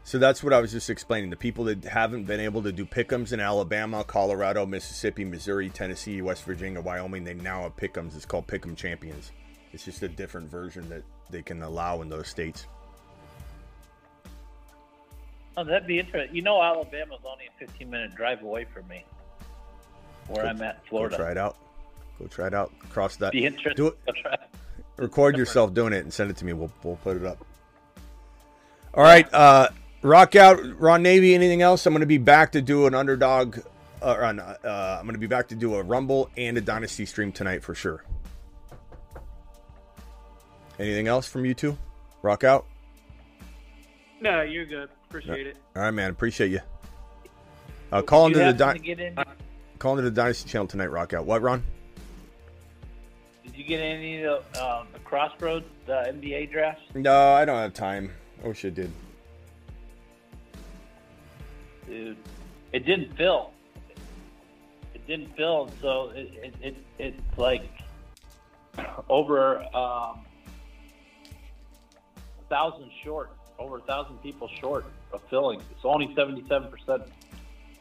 [0.05, 1.29] So that's what I was just explaining.
[1.29, 6.21] The people that haven't been able to do pick'ems in Alabama, Colorado, Mississippi, Missouri, Tennessee,
[6.21, 8.15] West Virginia, Wyoming, they now have pick'ems.
[8.15, 9.31] It's called Pick'em Champions.
[9.71, 12.67] It's just a different version that they can allow in those states.
[15.55, 16.35] Oh, that'd be interesting.
[16.35, 19.05] You know, Alabama's only a 15 minute drive away from me,
[20.27, 21.15] where I'm at, Florida.
[21.15, 21.57] Go try it out.
[22.19, 22.71] Go try it out.
[22.89, 23.31] Cross that.
[23.31, 23.75] Be interesting.
[23.75, 24.15] Do it.
[24.97, 26.53] Record yourself doing it and send it to me.
[26.53, 27.43] We'll we'll put it up.
[28.93, 29.69] All right, uh,
[30.03, 31.33] rock out, Ron Navy.
[31.33, 31.85] Anything else?
[31.87, 33.57] I'm going to be back to do an underdog.
[34.01, 37.31] Uh, uh, I'm going to be back to do a Rumble and a Dynasty stream
[37.31, 38.03] tonight for sure.
[40.77, 41.77] Anything else from you two?
[42.21, 42.65] Rock out.
[44.21, 44.89] No, you're good.
[45.09, 45.57] Appreciate it.
[45.75, 46.11] All right, man.
[46.11, 46.59] Appreciate you.
[47.91, 49.15] Uh, call into the di-
[49.79, 50.91] call into the Dynasty channel tonight.
[50.91, 51.25] Rock out.
[51.25, 51.63] What, Ron?
[53.43, 56.83] Did you get any of the, uh, the Crossroads uh, NBA drafts?
[56.95, 58.11] No, I don't have time.
[58.43, 58.91] I wish I did.
[61.87, 62.17] Dude,
[62.71, 63.51] it didn't fill.
[64.95, 67.69] It didn't fill, so it, it, it it's like
[69.09, 70.25] over um,
[72.39, 75.59] a thousand short, over a thousand people short of filling.
[75.71, 77.03] It's only seventy-seven percent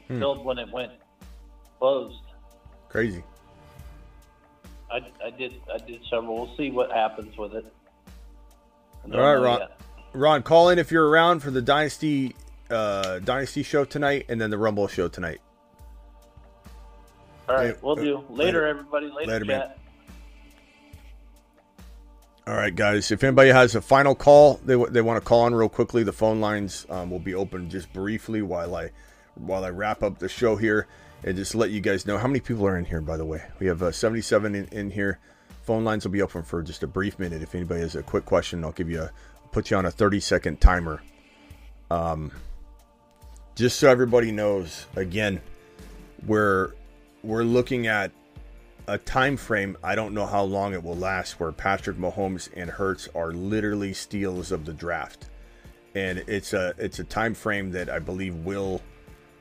[0.08, 0.18] Hmm.
[0.18, 0.90] filled when it went
[1.78, 2.18] closed.
[2.88, 3.22] Crazy.
[4.92, 6.36] I, I did I did several.
[6.36, 7.64] We'll see what happens with it.
[9.12, 9.60] All right, Ron.
[9.60, 9.80] yet.
[10.12, 12.36] Ron, call in if you're around for the Dynasty
[12.70, 15.40] uh, Dynasty show tonight, and then the Rumble show tonight.
[17.48, 18.16] All right, we'll uh, do.
[18.16, 18.26] later.
[18.30, 19.06] Later, everybody.
[19.10, 19.70] Later, Later, man.
[22.46, 23.10] All right, guys.
[23.10, 26.12] If anybody has a final call they, they want to call on real quickly, the
[26.12, 28.90] phone lines um, will be open just briefly while I
[29.34, 30.86] while I wrap up the show here
[31.24, 33.00] and just let you guys know how many people are in here.
[33.00, 35.18] By the way, we have uh, 77 in, in here.
[35.62, 37.42] Phone lines will be open for just a brief minute.
[37.42, 39.10] If anybody has a quick question, I'll give you a
[39.52, 41.02] put you on a 30 second timer.
[41.90, 42.32] Um,
[43.54, 45.40] just so everybody knows, again,
[46.26, 46.72] we're
[47.22, 48.10] we're looking at
[48.88, 49.76] a time frame.
[49.84, 51.38] I don't know how long it will last.
[51.38, 55.28] Where Patrick Mahomes and Hurts are literally steals of the draft,
[55.94, 58.80] and it's a it's a time frame that I believe will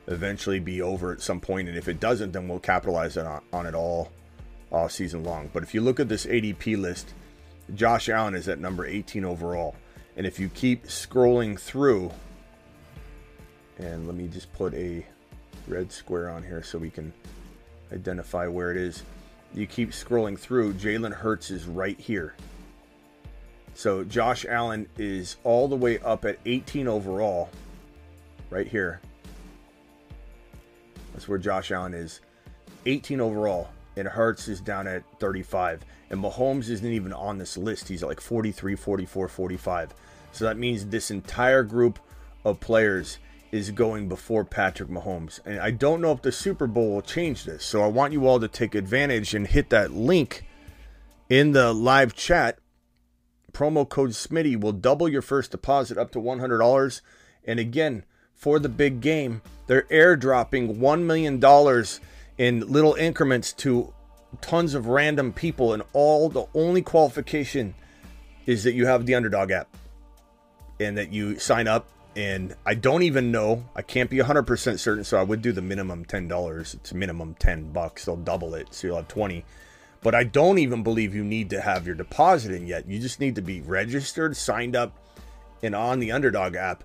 [0.06, 1.68] eventually be over at some point.
[1.68, 4.10] And if it doesn't, then we'll capitalize on, on it all
[4.72, 5.50] all season long.
[5.52, 7.12] But if you look at this ADP list,
[7.74, 9.76] Josh Allen is at number 18 overall,
[10.16, 12.10] and if you keep scrolling through,
[13.78, 15.06] and let me just put a
[15.68, 17.12] red square on here so we can
[17.92, 19.02] identify where it is.
[19.54, 22.34] You keep scrolling through, Jalen Hurts is right here.
[23.74, 27.50] So Josh Allen is all the way up at 18 overall,
[28.50, 29.00] right here.
[31.12, 32.20] That's where Josh Allen is.
[32.86, 35.84] 18 overall, and Hurts is down at 35.
[36.10, 37.88] And Mahomes isn't even on this list.
[37.88, 39.94] He's at like 43, 44, 45.
[40.32, 41.98] So that means this entire group
[42.44, 43.18] of players
[43.50, 45.40] is going before Patrick Mahomes.
[45.44, 47.64] And I don't know if the Super Bowl will change this.
[47.64, 50.44] So I want you all to take advantage and hit that link
[51.28, 52.58] in the live chat.
[53.52, 57.00] Promo code Smitty will double your first deposit up to $100.
[57.44, 58.04] And again,
[58.34, 61.40] for the big game, they're airdropping $1 million
[62.38, 63.92] in little increments to
[64.40, 65.72] tons of random people.
[65.72, 67.74] And all the only qualification
[68.46, 69.68] is that you have the underdog app
[70.80, 73.64] and that you sign up and I don't even know.
[73.74, 76.74] I can't be 100% certain, so I would do the minimum $10.
[76.74, 78.04] It's minimum 10 bucks.
[78.04, 79.44] They'll double it, so you'll have 20.
[80.02, 82.86] But I don't even believe you need to have your deposit in yet.
[82.86, 84.92] You just need to be registered, signed up,
[85.62, 86.84] and on the Underdog app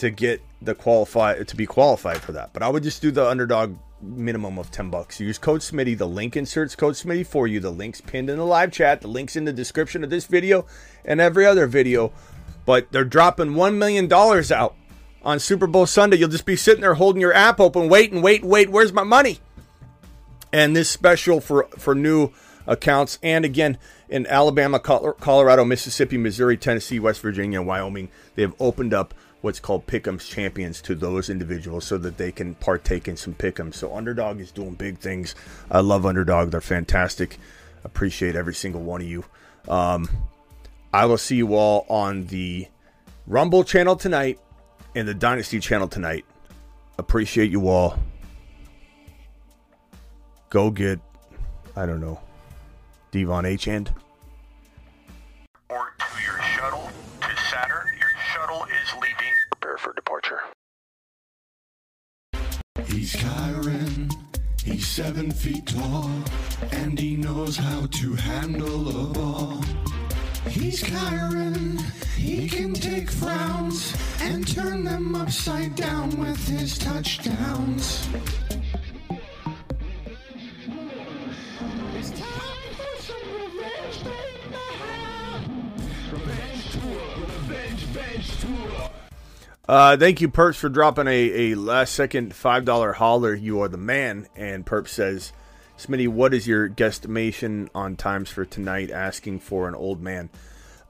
[0.00, 2.52] to get the qualify to be qualified for that.
[2.52, 5.20] But I would just do the Underdog minimum of 10 bucks.
[5.20, 5.96] Use code Smitty.
[5.96, 7.60] The link inserts code Smitty for you.
[7.60, 9.00] The link's pinned in the live chat.
[9.00, 10.66] The link's in the description of this video
[11.04, 12.12] and every other video
[12.70, 14.76] but they're dropping $1 million out
[15.22, 16.16] on Super Bowl Sunday.
[16.16, 19.40] You'll just be sitting there holding your app open, waiting, wait, wait, where's my money?
[20.52, 22.30] And this special for, for new
[22.66, 23.18] accounts.
[23.22, 23.78] And again,
[24.08, 29.86] in Alabama, Colorado, Mississippi, Missouri, Tennessee, West Virginia, Wyoming, they have opened up what's called
[29.86, 33.74] Pick'ems Champions to those individuals so that they can partake in some Pick'ems.
[33.74, 35.34] So Underdog is doing big things.
[35.70, 36.50] I love Underdog.
[36.50, 37.38] They're fantastic.
[37.84, 39.24] Appreciate every single one of you.
[39.68, 40.08] Um,
[40.92, 42.66] I will see you all on the
[43.26, 44.38] Rumble channel tonight
[44.94, 46.24] and the Dynasty channel tonight.
[46.98, 47.98] Appreciate you all.
[50.50, 50.98] Go get,
[51.76, 52.20] I don't know,
[53.12, 53.68] Devon H.
[53.68, 53.92] End.
[64.90, 66.10] Seven feet tall,
[66.72, 69.62] and he knows how to handle a ball.
[70.48, 71.80] He's Kyron,
[72.16, 78.08] he can take frowns and turn them upside down with his touchdowns.
[89.70, 93.32] Uh, thank you, Perps, for dropping a, a last second $5 holler.
[93.32, 94.26] You are the man.
[94.34, 95.32] And Perps says,
[95.78, 98.90] Smitty, what is your guesstimation on times for tonight?
[98.90, 100.28] Asking for an old man.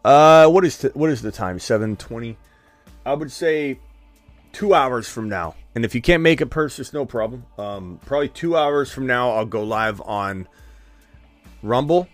[0.02, 1.58] Uh, what is t- what is the time?
[1.58, 2.38] Seven twenty.
[3.04, 3.78] I would say
[4.52, 5.56] two hours from now.
[5.74, 7.44] And if you can't make it, Perps, it's no problem.
[7.58, 10.48] Um, probably two hours from now, I'll go live on
[11.62, 12.08] Rumble,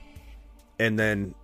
[0.80, 1.36] and then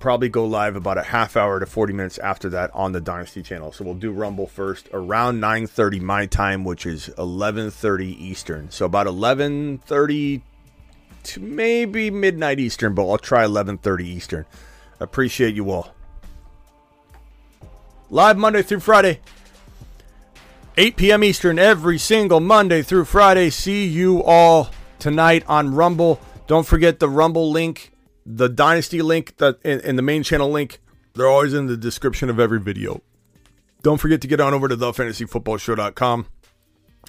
[0.00, 3.42] probably go live about a half hour to 40 minutes after that on the Dynasty
[3.42, 3.72] channel.
[3.72, 8.70] So we'll do Rumble first around 9:30 my time, which is 11:30 Eastern.
[8.70, 10.42] So about 11:30
[11.24, 14.44] to maybe midnight Eastern, but I'll try 11:30 Eastern.
[15.00, 15.94] Appreciate you all.
[18.10, 19.20] Live Monday through Friday.
[20.76, 21.22] 8 p.m.
[21.24, 23.48] Eastern every single Monday through Friday.
[23.48, 26.20] See you all tonight on Rumble.
[26.46, 27.93] Don't forget the Rumble link
[28.26, 30.80] the Dynasty link that and, and the main channel link,
[31.14, 33.02] they're always in the description of every video.
[33.82, 36.26] Don't forget to get on over to thefantasyfootballshow.com.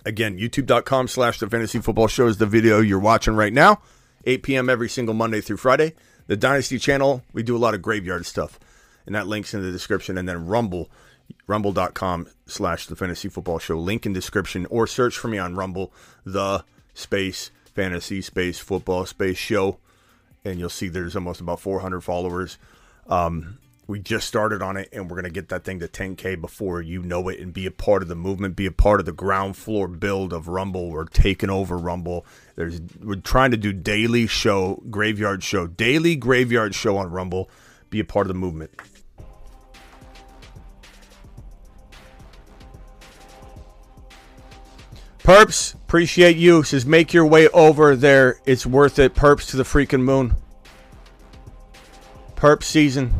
[0.05, 3.81] Again, youtube.com slash the fantasy football show is the video you're watching right now.
[4.25, 4.69] 8 p.m.
[4.69, 5.93] every single Monday through Friday.
[6.27, 8.59] The Dynasty channel, we do a lot of graveyard stuff.
[9.05, 10.17] And that link's in the description.
[10.17, 10.89] And then Rumble,
[11.47, 13.77] rumble.com slash the fantasy football show.
[13.77, 15.93] Link in description or search for me on Rumble,
[16.25, 19.79] the space fantasy space football space show.
[20.45, 22.57] And you'll see there's almost about 400 followers.
[23.07, 26.81] Um, we just started on it and we're to get that thing to 10k before
[26.81, 29.11] you know it and be a part of the movement be a part of the
[29.11, 30.89] ground floor build of rumble.
[30.89, 32.25] We're taking over rumble.
[32.55, 37.49] There's we're trying to do daily show graveyard show daily graveyard show on rumble.
[37.89, 38.71] Be a part of the movement.
[45.19, 46.61] Perps, appreciate you.
[46.61, 48.41] Says make your way over there.
[48.45, 49.15] It's worth it.
[49.15, 50.35] Perps to the freaking moon.
[52.35, 53.13] Perp season.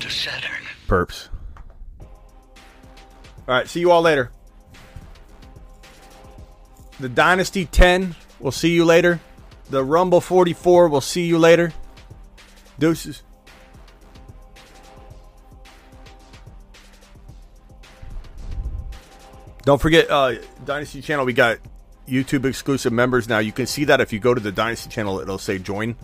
[0.00, 0.50] To Saturn.
[0.88, 1.28] Perps.
[2.00, 2.06] All
[3.48, 4.30] right, see you all later.
[6.98, 9.20] The Dynasty 10, we'll see you later.
[9.68, 11.72] The Rumble 44, we'll see you later.
[12.78, 13.22] Deuces.
[19.64, 21.58] Don't forget, uh, Dynasty channel, we got
[22.08, 23.40] YouTube exclusive members now.
[23.40, 25.96] You can see that if you go to the Dynasty channel, it'll say join.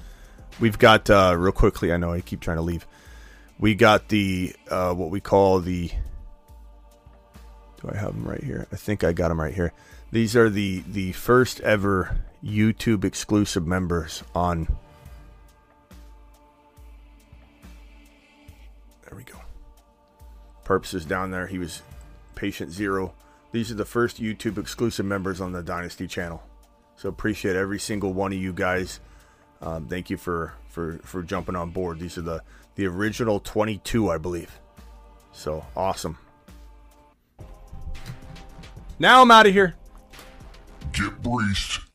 [0.61, 2.87] We've got, uh, real quickly, I know I keep trying to leave.
[3.59, 5.89] We got the, uh, what we call the,
[7.81, 8.67] do I have them right here?
[8.73, 9.73] I think I got them right here.
[10.13, 14.69] These are the, the first ever YouTube exclusive members on.
[19.09, 19.41] There we go.
[20.67, 21.47] Perps is down there.
[21.47, 21.81] He was
[22.35, 23.15] patient zero.
[23.53, 26.43] These are the first YouTube exclusive members on the Dynasty channel.
[26.97, 29.01] So appreciate every single one of you guys.
[29.63, 31.99] Um, thank you for, for, for jumping on board.
[31.99, 32.43] These are the,
[32.75, 34.61] the original 22, I believe.
[35.33, 36.19] So awesome.
[38.99, 39.75] Now I'm out of here.
[40.91, 41.92] Get breached.